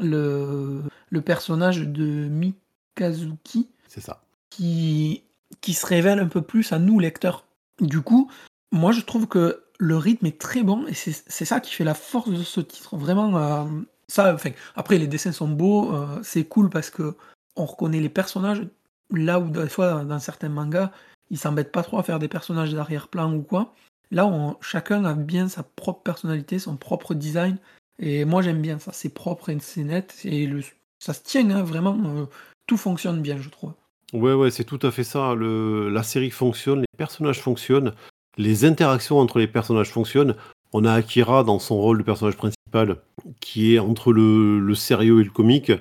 le, 0.00 0.80
le, 1.10 1.20
personnage 1.20 1.80
de 1.80 2.30
Mikazuki. 2.30 3.68
C'est 3.88 4.00
ça. 4.00 4.22
Qui, 4.48 5.22
qui 5.60 5.74
se 5.74 5.84
révèle 5.84 6.18
un 6.18 6.28
peu 6.28 6.40
plus 6.40 6.72
à 6.72 6.78
nous, 6.78 6.98
lecteurs. 6.98 7.44
Du 7.78 8.00
coup, 8.00 8.30
moi 8.70 8.90
je 8.90 9.02
trouve 9.02 9.26
que 9.26 9.61
le 9.78 9.96
rythme 9.96 10.26
est 10.26 10.40
très 10.40 10.62
bon 10.62 10.86
et 10.86 10.94
c'est 10.94 11.44
ça 11.44 11.60
qui 11.60 11.72
fait 11.74 11.84
la 11.84 11.94
force 11.94 12.30
de 12.30 12.42
ce 12.42 12.60
titre. 12.60 12.96
Vraiment, 12.96 13.36
euh, 13.36 13.64
ça, 14.08 14.34
enfin, 14.34 14.50
après 14.76 14.98
les 14.98 15.06
dessins 15.06 15.32
sont 15.32 15.48
beaux, 15.48 15.94
euh, 15.94 16.20
c'est 16.22 16.44
cool 16.44 16.70
parce 16.70 16.90
que 16.90 17.14
on 17.56 17.64
reconnaît 17.64 18.00
les 18.00 18.08
personnages. 18.08 18.66
Là 19.10 19.40
où 19.40 19.50
des 19.50 19.68
fois 19.68 20.04
dans 20.04 20.18
certains 20.18 20.48
mangas, 20.48 20.90
ils 21.30 21.38
s'embêtent 21.38 21.72
pas 21.72 21.82
trop 21.82 21.98
à 21.98 22.02
faire 22.02 22.18
des 22.18 22.28
personnages 22.28 22.72
d'arrière-plan 22.72 23.32
ou 23.32 23.42
quoi. 23.42 23.74
Là, 24.10 24.26
on, 24.26 24.56
chacun 24.60 25.04
a 25.04 25.14
bien 25.14 25.48
sa 25.48 25.62
propre 25.62 26.02
personnalité, 26.02 26.58
son 26.58 26.76
propre 26.76 27.14
design. 27.14 27.56
Et 27.98 28.24
moi, 28.24 28.42
j'aime 28.42 28.60
bien 28.60 28.78
ça. 28.78 28.92
C'est 28.92 29.08
propre 29.08 29.48
et 29.48 29.58
c'est 29.60 29.84
net. 29.84 30.18
Et 30.24 30.46
le, 30.46 30.62
ça 30.98 31.14
se 31.14 31.22
tient, 31.22 31.50
hein, 31.50 31.62
vraiment. 31.62 31.98
Euh, 32.04 32.26
tout 32.66 32.76
fonctionne 32.76 33.22
bien, 33.22 33.38
je 33.38 33.48
trouve. 33.48 33.72
Ouais, 34.12 34.34
ouais, 34.34 34.50
c'est 34.50 34.64
tout 34.64 34.78
à 34.82 34.90
fait 34.90 35.04
ça. 35.04 35.34
La 35.34 36.02
série 36.02 36.30
fonctionne, 36.30 36.80
les 36.80 36.96
personnages 36.98 37.40
fonctionnent, 37.40 37.94
les 38.36 38.64
interactions 38.64 39.18
entre 39.18 39.38
les 39.38 39.46
personnages 39.46 39.90
fonctionnent. 39.90 40.36
On 40.72 40.84
a 40.84 40.92
Akira 40.92 41.44
dans 41.44 41.58
son 41.58 41.76
rôle 41.76 41.98
de 41.98 42.02
personnage 42.02 42.36
principal, 42.36 42.96
qui 43.40 43.74
est 43.74 43.78
entre 43.78 44.12
le, 44.12 44.58
le 44.58 44.74
sérieux 44.74 45.20
et 45.20 45.24
le 45.24 45.30
comique. 45.30 45.72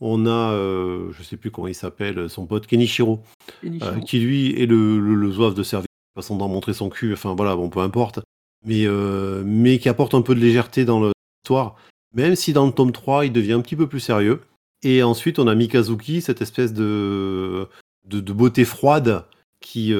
On 0.00 0.26
a, 0.26 0.52
euh, 0.52 1.12
je 1.12 1.22
sais 1.22 1.36
plus 1.36 1.50
comment 1.50 1.68
il 1.68 1.74
s'appelle, 1.74 2.28
son 2.28 2.46
pote 2.46 2.66
Kenichiro, 2.66 3.22
euh, 3.64 4.00
qui 4.00 4.18
lui 4.18 4.60
est 4.60 4.66
le, 4.66 4.98
le, 4.98 5.30
zouave 5.30 5.54
de 5.54 5.62
service, 5.62 5.86
façon 6.14 6.36
d'en 6.36 6.48
montrer 6.48 6.72
son 6.72 6.88
cul, 6.88 7.12
enfin 7.12 7.34
voilà, 7.34 7.54
bon, 7.54 7.68
peu 7.68 7.80
importe, 7.80 8.20
mais, 8.64 8.86
euh, 8.86 9.42
mais 9.44 9.78
qui 9.78 9.90
apporte 9.90 10.14
un 10.14 10.22
peu 10.22 10.34
de 10.34 10.40
légèreté 10.40 10.86
dans 10.86 11.10
l'histoire, 11.44 11.76
même 12.14 12.34
si 12.34 12.54
dans 12.54 12.66
le 12.66 12.72
tome 12.72 12.92
3, 12.92 13.26
il 13.26 13.32
devient 13.32 13.52
un 13.52 13.60
petit 13.60 13.76
peu 13.76 13.86
plus 13.86 14.00
sérieux. 14.00 14.40
Et 14.82 15.02
ensuite, 15.02 15.38
on 15.38 15.46
a 15.46 15.54
Mikazuki, 15.54 16.22
cette 16.22 16.40
espèce 16.40 16.72
de, 16.72 17.68
de, 18.06 18.32
beauté 18.32 18.64
froide 18.64 19.24
qui, 19.60 19.94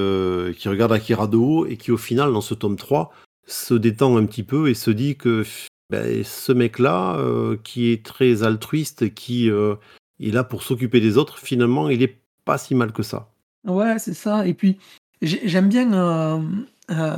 qui 0.56 0.68
regarde 0.68 0.92
Akira 0.92 1.26
de 1.26 1.36
haut 1.36 1.66
et 1.66 1.76
qui, 1.76 1.90
au 1.90 1.96
final, 1.96 2.32
dans 2.32 2.40
ce 2.40 2.54
tome 2.54 2.76
3, 2.76 3.12
se 3.46 3.74
détend 3.74 4.16
un 4.16 4.26
petit 4.26 4.42
peu 4.42 4.68
et 4.68 4.74
se 4.74 4.90
dit 4.90 5.16
que 5.16 5.44
ben, 5.90 6.22
ce 6.24 6.52
mec-là, 6.52 7.16
euh, 7.18 7.56
qui 7.64 7.90
est 7.90 8.04
très 8.04 8.44
altruiste, 8.44 9.12
qui 9.12 9.50
euh, 9.50 9.74
est 10.20 10.30
là 10.30 10.44
pour 10.44 10.62
s'occuper 10.62 11.00
des 11.00 11.18
autres, 11.18 11.38
finalement, 11.38 11.88
il 11.88 12.02
est 12.02 12.16
pas 12.44 12.58
si 12.58 12.76
mal 12.76 12.92
que 12.92 13.02
ça. 13.02 13.28
Ouais, 13.66 13.98
c'est 13.98 14.14
ça. 14.14 14.46
Et 14.46 14.54
puis, 14.54 14.78
j'aime 15.20 15.68
bien 15.68 15.92
euh, 15.92 16.40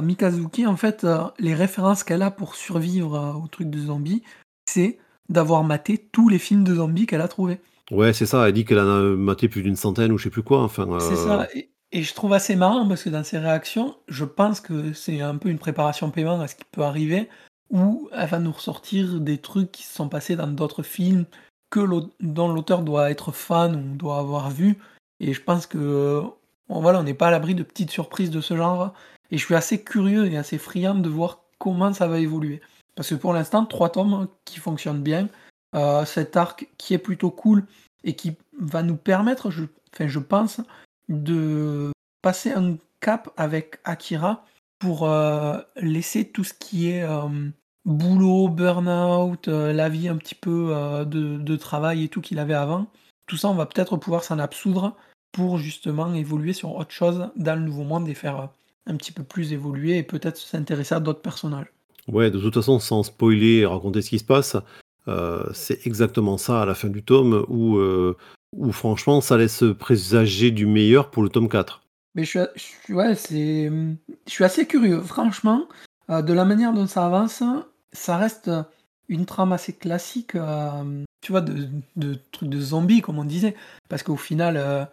Mikazuki, 0.03 0.67
en 0.67 0.77
fait, 0.77 1.07
les 1.39 1.55
références 1.55 2.03
qu'elle 2.03 2.23
a 2.23 2.31
pour 2.31 2.57
survivre 2.57 3.39
au 3.43 3.47
truc 3.47 3.69
de 3.69 3.79
zombies, 3.79 4.23
c'est 4.67 4.99
d'avoir 5.29 5.65
maté 5.65 5.99
tous 6.11 6.31
les 6.31 6.39
films 6.39 6.65
de 6.65 6.75
zombies 6.75 7.07
qu'elle 7.07 7.21
a 7.21 7.29
trouvés. 7.29 7.61
Ouais, 7.91 8.15
c'est 8.15 8.27
ça. 8.27 8.49
Elle 8.49 8.55
dit 8.55 8.65
qu'elle 8.65 8.79
en 8.79 8.89
a 8.89 9.01
maté 9.03 9.49
plus 9.49 9.63
d'une 9.63 9.77
centaine 9.77 10.13
ou 10.13 10.19
je 10.19 10.25
sais 10.25 10.31
plus 10.31 10.43
quoi. 10.43 10.63
Enfin, 10.63 10.89
C'est 10.99 11.17
ça. 11.17 11.47
Et, 11.55 11.69
et, 11.93 12.03
je 12.03 12.15
trouve 12.15 12.33
assez 12.33 12.57
marrant 12.57 12.87
parce 12.87 13.05
que 13.05 13.11
dans 13.11 13.25
ses 13.25 13.39
réactions, 13.39 13.97
je 14.09 14.25
pense 14.25 14.61
que 14.61 14.93
c'est 14.93 15.21
un 15.21 15.37
peu 15.37 15.49
une 15.49 15.59
préparation 15.59 16.11
paiement 16.11 16.41
à 16.41 16.49
ce 16.49 16.57
qui 16.57 16.65
peut 16.71 16.83
arriver 16.83 17.29
où 17.71 18.09
elle 18.13 18.29
va 18.29 18.39
nous 18.39 18.53
ressortir 18.53 19.21
des 19.21 19.39
trucs 19.39 19.73
qui 19.73 19.83
se 19.83 19.95
sont 19.95 20.09
passés 20.09 20.37
dans 20.37 20.47
d'autres 20.47 20.83
films 20.83 21.25
que 21.71 21.81
dont 22.21 22.53
l'auteur 22.53 22.83
doit 22.83 23.11
être 23.11 23.33
fan 23.33 23.75
ou 23.75 23.97
doit 23.97 24.19
avoir 24.19 24.51
vu. 24.51 24.79
Et 25.21 25.33
je 25.33 25.43
pense 25.43 25.67
que 25.67 26.23
voilà, 26.69 27.01
on 27.01 27.03
n'est 27.03 27.15
pas 27.15 27.29
à 27.29 27.31
l'abri 27.31 27.55
de 27.55 27.63
petites 27.63 27.91
surprises 27.91 28.31
de 28.31 28.41
ce 28.41 28.57
genre. 28.57 28.93
Et 29.31 29.39
je 29.39 29.45
suis 29.45 29.55
assez 29.55 29.83
curieux 29.83 30.27
et 30.27 30.37
assez 30.37 30.59
friand 30.59 30.95
de 30.95 31.09
voir 31.09 31.41
comment 31.59 31.93
ça 31.95 32.07
va 32.07 32.19
évoluer. 32.19 32.61
Parce 32.95 33.09
que 33.09 33.15
pour 33.15 33.33
l'instant, 33.33 33.65
trois 33.65 33.91
tomes 33.91 34.29
qui 34.45 34.59
fonctionnent 34.59 35.03
bien, 35.03 35.29
euh, 35.75 36.05
cet 36.05 36.37
arc 36.37 36.69
qui 36.77 36.93
est 36.93 36.99
plutôt 36.99 37.31
cool 37.31 37.65
et 38.05 38.15
qui 38.15 38.37
va 38.59 38.83
nous 38.83 38.97
permettre, 38.97 39.51
je, 39.51 39.65
enfin, 39.95 40.09
je 40.09 40.19
pense, 40.19 40.61
de 41.09 41.91
passer 42.23 42.53
un 42.53 42.77
cap 43.01 43.31
avec 43.37 43.81
Akira 43.85 44.45
pour 44.79 45.09
euh, 45.09 45.59
laisser 45.77 46.29
tout 46.29 46.45
ce 46.45 46.55
qui 46.55 46.91
est 46.91 47.03
euh, 47.03 47.29
boulot, 47.85 48.49
burn-out, 48.49 49.49
la 49.49 49.89
vie 49.89 50.09
un 50.09 50.17
petit 50.17 50.35
peu 50.35 50.75
de, 51.07 51.37
de, 51.39 51.57
travail 51.57 52.05
et 52.05 52.09
tout 52.09 52.21
qu'il 52.21 52.39
avait 52.39 52.55
avant. 52.55 52.87
Tout 53.27 53.37
ça, 53.37 53.49
on 53.49 53.55
va 53.55 53.67
peut-être 53.67 53.97
pouvoir 53.97 54.25
s'en 54.25 54.39
absoudre 54.39 54.97
pour 55.33 55.59
justement 55.59 56.13
évoluer 56.15 56.53
sur 56.53 56.75
autre 56.77 56.93
chose 56.93 57.29
dans 57.37 57.55
le 57.55 57.65
nouveau 57.65 57.85
monde 57.85 58.09
et 58.09 58.15
faire 58.15 58.51
un 58.87 58.97
petit 58.97 59.13
peu 59.13 59.23
plus 59.23 59.53
évoluer 59.53 59.99
et 59.99 60.03
peut-être 60.03 60.37
s'intéresser 60.37 60.95
à 60.95 61.01
d'autres 61.01 61.23
personnages. 61.23 61.73
Ouais, 62.09 62.31
de 62.31 62.41
toute 62.41 62.55
façon, 62.55 62.79
sans 62.79 63.03
spoiler 63.03 63.59
et 63.59 63.67
raconter 63.67 64.03
ce 64.03 64.11
qui 64.11 64.19
se 64.19 64.25
passe, 64.25 64.57
euh, 65.09 65.45
c'est 65.53 65.87
exactement 65.87 66.37
ça 66.37 66.63
à 66.63 66.67
la 66.67 66.75
fin 66.75 66.89
du 66.89 67.03
tome 67.03 67.45
où, 67.49 67.77
euh, 67.77 68.17
où 68.57 68.73
franchement 68.73 69.21
ça 69.21 69.37
laisse 69.37 69.65
présager 69.79 70.51
du 70.51 70.67
meilleur 70.67 71.11
pour 71.11 71.23
le 71.23 71.29
tome 71.29 71.49
4. 71.49 71.83
Mais 72.15 72.25
je 72.25 72.47
suis, 72.57 72.95
ouais, 72.95 73.15
c'est, 73.15 73.71
je 74.27 74.31
suis 74.31 74.45
assez 74.45 74.67
curieux, 74.67 75.01
franchement, 75.01 75.67
euh, 76.11 76.21
de 76.21 76.35
la 76.35 76.45
manière 76.45 76.75
dont 76.75 76.87
ça 76.87 77.07
avance, 77.07 77.43
ça 77.93 78.17
reste 78.19 78.51
une 79.09 79.25
trame 79.25 79.53
assez 79.53 79.73
classique, 79.73 80.33
tu 81.23 81.33
vois, 81.33 81.41
de, 81.41 81.69
de 81.97 82.19
trucs 82.31 82.51
de 82.51 82.61
zombies, 82.61 83.01
comme 83.01 83.19
on 83.19 83.25
disait, 83.25 83.55
parce 83.89 84.03
qu'au 84.03 84.17
final, 84.17 84.89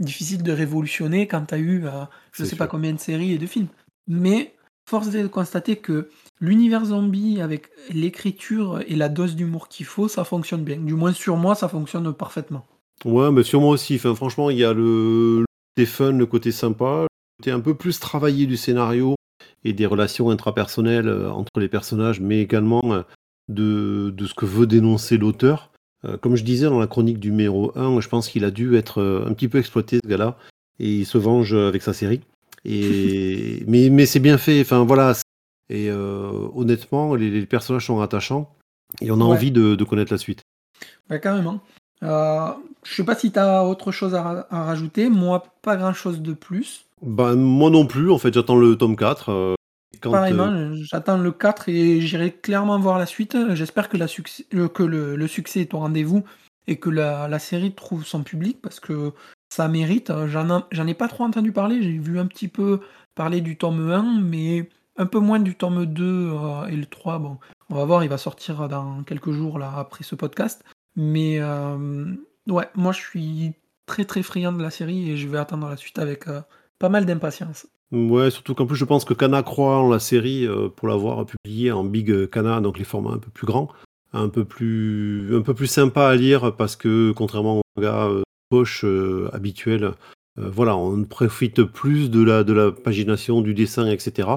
difficile 0.00 0.42
de 0.42 0.52
révolutionner 0.52 1.26
quand 1.26 1.46
tu 1.46 1.54
as 1.54 1.58
eu, 1.58 1.84
je 2.32 2.44
sais 2.44 2.56
pas 2.56 2.66
combien 2.66 2.92
de 2.92 3.00
séries 3.00 3.32
et 3.32 3.38
de 3.38 3.46
films. 3.46 3.68
Mais 4.08 4.54
force 4.88 5.08
est 5.08 5.22
de 5.22 5.28
constater 5.28 5.76
que 5.76 6.10
l'univers 6.40 6.86
zombie 6.86 7.40
avec 7.40 7.70
l'écriture 7.90 8.80
et 8.86 8.96
la 8.96 9.08
dose 9.08 9.36
d'humour 9.36 9.68
qu'il 9.68 9.86
faut, 9.86 10.08
ça 10.08 10.24
fonctionne 10.24 10.62
bien. 10.62 10.76
Du 10.76 10.94
moins 10.94 11.12
sur 11.12 11.36
moi, 11.36 11.54
ça 11.54 11.68
fonctionne 11.68 12.12
parfaitement. 12.12 12.66
Ouais, 13.04 13.30
mais 13.30 13.42
sur 13.42 13.60
moi 13.60 13.70
aussi. 13.70 13.98
Franchement, 13.98 14.50
il 14.50 14.58
y 14.58 14.64
a 14.64 14.72
le, 14.72 15.44
côté 15.74 15.86
fun, 15.86 16.12
le 16.12 16.26
côté 16.26 16.52
sympa, 16.52 17.02
le 17.02 17.42
côté 17.42 17.50
un 17.50 17.60
peu 17.60 17.74
plus 17.74 18.00
travaillé 18.00 18.46
du 18.46 18.56
scénario 18.56 19.14
et 19.64 19.72
des 19.72 19.86
relations 19.86 20.30
intrapersonnelles 20.30 21.08
euh, 21.08 21.30
entre 21.30 21.60
les 21.60 21.68
personnages, 21.68 22.20
mais 22.20 22.40
également 22.40 22.82
euh, 22.92 23.02
de, 23.48 24.10
de 24.16 24.26
ce 24.26 24.34
que 24.34 24.46
veut 24.46 24.66
dénoncer 24.66 25.18
l'auteur. 25.18 25.70
Euh, 26.04 26.16
comme 26.16 26.36
je 26.36 26.44
disais 26.44 26.66
dans 26.66 26.78
la 26.78 26.86
chronique 26.86 27.22
numéro 27.22 27.76
1, 27.76 28.00
je 28.00 28.08
pense 28.08 28.28
qu'il 28.28 28.44
a 28.44 28.50
dû 28.50 28.76
être 28.76 29.02
un 29.26 29.32
petit 29.34 29.48
peu 29.48 29.58
exploité 29.58 29.98
ce 30.02 30.08
gars-là 30.08 30.38
et 30.78 30.88
il 30.88 31.06
se 31.06 31.18
venge 31.18 31.54
avec 31.54 31.82
sa 31.82 31.92
série. 31.92 32.20
Et 32.64 33.64
mais 33.68 33.90
mais 33.90 34.06
c'est 34.06 34.20
bien 34.20 34.38
fait. 34.38 34.60
Enfin 34.60 34.84
voilà. 34.84 35.14
Et 35.68 35.90
euh, 35.90 36.48
honnêtement, 36.54 37.14
les, 37.14 37.44
personnages 37.46 37.86
sont 37.86 38.00
attachants 38.00 38.52
et 39.00 39.10
on 39.10 39.20
a 39.20 39.24
envie 39.24 39.50
de, 39.50 39.82
connaître 39.84 40.12
la 40.12 40.18
suite. 40.18 40.42
Ouais, 41.10 41.20
carrément. 41.20 41.60
Euh, 42.02 42.52
je 42.84 42.94
sais 42.94 43.04
pas 43.04 43.14
si 43.14 43.32
tu 43.32 43.38
as 43.38 43.64
autre 43.64 43.90
chose 43.90 44.14
à, 44.14 44.46
rajouter. 44.50 45.08
Moi, 45.08 45.42
pas 45.62 45.76
grand 45.76 45.92
chose 45.92 46.20
de 46.20 46.32
plus. 46.32 46.84
Ben, 47.02 47.34
moi 47.34 47.70
non 47.70 47.86
plus. 47.86 48.10
En 48.10 48.18
fait, 48.18 48.32
j'attends 48.32 48.56
le 48.56 48.76
tome 48.76 48.96
4. 48.96 49.28
Euh, 49.30 49.54
Pareillement, 50.00 50.74
j'attends 50.74 51.16
le 51.16 51.32
4 51.32 51.68
et 51.68 52.00
j'irai 52.00 52.30
clairement 52.32 52.78
voir 52.78 52.98
la 52.98 53.06
suite. 53.06 53.36
J'espère 53.54 53.88
que, 53.88 53.96
la 53.96 54.06
que 54.06 54.82
le, 54.82 55.26
succès 55.26 55.60
est 55.60 55.74
au 55.74 55.78
rendez-vous 55.78 56.22
et 56.68 56.76
que 56.76 56.90
la, 56.90 57.28
la, 57.28 57.38
série 57.38 57.72
trouve 57.72 58.04
son 58.04 58.22
public 58.22 58.58
parce 58.60 58.78
que 58.78 59.12
ça 59.48 59.68
mérite. 59.68 60.12
J'en 60.26 60.86
ai 60.86 60.94
pas 60.94 61.08
trop 61.08 61.24
entendu 61.24 61.50
parler, 61.50 61.82
j'ai 61.82 61.98
vu 61.98 62.18
un 62.18 62.26
petit 62.26 62.48
peu 62.48 62.80
parler 63.14 63.40
du 63.40 63.56
tome 63.56 63.90
1, 63.90 64.20
mais 64.20 64.68
un 64.96 65.06
peu 65.06 65.18
moins 65.18 65.40
du 65.40 65.54
tome 65.54 65.86
2 65.86 66.04
euh, 66.04 66.66
et 66.66 66.76
le 66.76 66.86
3. 66.86 67.18
Bon, 67.18 67.38
on 67.70 67.74
va 67.74 67.84
voir, 67.84 68.04
il 68.04 68.10
va 68.10 68.18
sortir 68.18 68.68
dans 68.68 69.02
quelques 69.02 69.30
jours 69.30 69.60
après 69.62 70.04
ce 70.04 70.14
podcast. 70.14 70.64
Mais 70.96 71.38
euh, 71.40 72.06
moi 72.46 72.92
je 72.92 73.00
suis 73.00 73.52
très 73.84 74.04
très 74.04 74.22
friand 74.22 74.52
de 74.52 74.62
la 74.62 74.70
série 74.70 75.10
et 75.10 75.16
je 75.16 75.28
vais 75.28 75.38
attendre 75.38 75.68
la 75.68 75.76
suite 75.76 75.98
avec 75.98 76.26
euh, 76.26 76.40
pas 76.78 76.88
mal 76.88 77.04
d'impatience. 77.04 77.66
Ouais, 77.92 78.30
surtout 78.30 78.54
qu'en 78.54 78.66
plus 78.66 78.76
je 78.76 78.84
pense 78.84 79.04
que 79.04 79.14
Kana 79.14 79.42
croit 79.42 79.78
en 79.78 79.88
la 79.88 80.00
série 80.00 80.48
pour 80.74 80.88
l'avoir 80.88 81.24
publiée 81.24 81.70
en 81.70 81.84
Big 81.84 82.28
Kana, 82.30 82.60
donc 82.60 82.78
les 82.78 82.84
formats 82.84 83.12
un 83.12 83.18
peu 83.18 83.30
plus 83.30 83.46
grands, 83.46 83.68
un 84.12 84.28
peu 84.28 84.44
plus, 84.44 85.36
un 85.36 85.42
peu 85.42 85.54
plus 85.54 85.68
sympa 85.68 86.06
à 86.08 86.16
lire 86.16 86.56
parce 86.56 86.74
que 86.74 87.12
contrairement 87.12 87.58
au 87.58 87.62
manga 87.76 88.08
poche 88.48 88.84
habituelle. 89.32 89.92
Euh, 90.38 90.48
voilà, 90.48 90.76
on 90.76 91.04
profite 91.04 91.64
plus 91.64 92.10
de 92.10 92.22
la, 92.22 92.44
de 92.44 92.52
la 92.52 92.70
pagination, 92.70 93.40
du 93.40 93.54
dessin, 93.54 93.86
etc. 93.86 94.28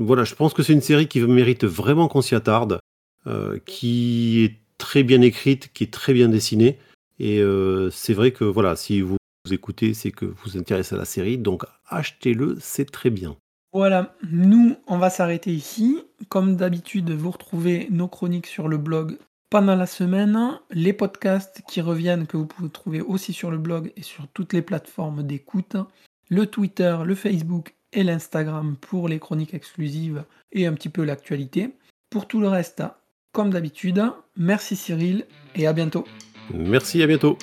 Voilà, 0.00 0.22
je 0.22 0.34
pense 0.36 0.54
que 0.54 0.62
c'est 0.62 0.72
une 0.72 0.80
série 0.80 1.08
qui 1.08 1.20
mérite 1.20 1.64
vraiment 1.64 2.06
qu'on 2.06 2.22
s'y 2.22 2.36
attarde, 2.36 2.78
euh, 3.26 3.58
qui 3.66 4.44
est 4.44 4.56
très 4.78 5.02
bien 5.02 5.20
écrite, 5.22 5.72
qui 5.72 5.84
est 5.84 5.92
très 5.92 6.12
bien 6.14 6.28
dessinée. 6.28 6.78
Et 7.18 7.42
c'est 7.90 8.14
vrai 8.14 8.30
que 8.30 8.44
voilà, 8.44 8.76
si 8.76 9.00
vous, 9.00 9.16
vous 9.44 9.52
écoutez, 9.52 9.92
c'est 9.92 10.12
que 10.12 10.24
vous 10.24 10.36
vous 10.44 10.56
intéressez 10.56 10.94
à 10.94 10.98
la 10.98 11.04
série, 11.04 11.36
donc 11.36 11.64
achetez-le, 11.88 12.56
c'est 12.60 12.88
très 12.88 13.10
bien. 13.10 13.36
Voilà, 13.72 14.14
nous, 14.30 14.76
on 14.86 14.98
va 14.98 15.10
s'arrêter 15.10 15.52
ici. 15.52 16.00
Comme 16.28 16.54
d'habitude, 16.54 17.10
vous 17.10 17.32
retrouvez 17.32 17.88
nos 17.90 18.06
chroniques 18.06 18.46
sur 18.46 18.68
le 18.68 18.78
blog 18.78 19.18
pendant 19.50 19.74
la 19.74 19.86
semaine, 19.86 20.60
les 20.70 20.92
podcasts 20.92 21.62
qui 21.66 21.80
reviennent, 21.80 22.26
que 22.26 22.36
vous 22.36 22.46
pouvez 22.46 22.70
trouver 22.70 23.00
aussi 23.00 23.32
sur 23.32 23.50
le 23.50 23.58
blog 23.58 23.92
et 23.96 24.02
sur 24.02 24.28
toutes 24.28 24.52
les 24.52 24.62
plateformes 24.62 25.22
d'écoute, 25.22 25.76
le 26.28 26.46
Twitter, 26.46 26.96
le 27.04 27.14
Facebook 27.14 27.74
et 27.92 28.04
l'Instagram 28.04 28.76
pour 28.80 29.08
les 29.08 29.18
chroniques 29.18 29.54
exclusives 29.54 30.24
et 30.52 30.66
un 30.66 30.72
petit 30.72 30.88
peu 30.88 31.04
l'actualité. 31.04 31.70
Pour 32.10 32.26
tout 32.26 32.40
le 32.40 32.48
reste, 32.48 32.82
comme 33.32 33.50
d'habitude, 33.50 34.02
merci 34.36 34.76
Cyril 34.76 35.26
et 35.54 35.66
à 35.66 35.72
bientôt. 35.72 36.04
Merci, 36.52 37.02
à 37.02 37.06
bientôt. 37.06 37.36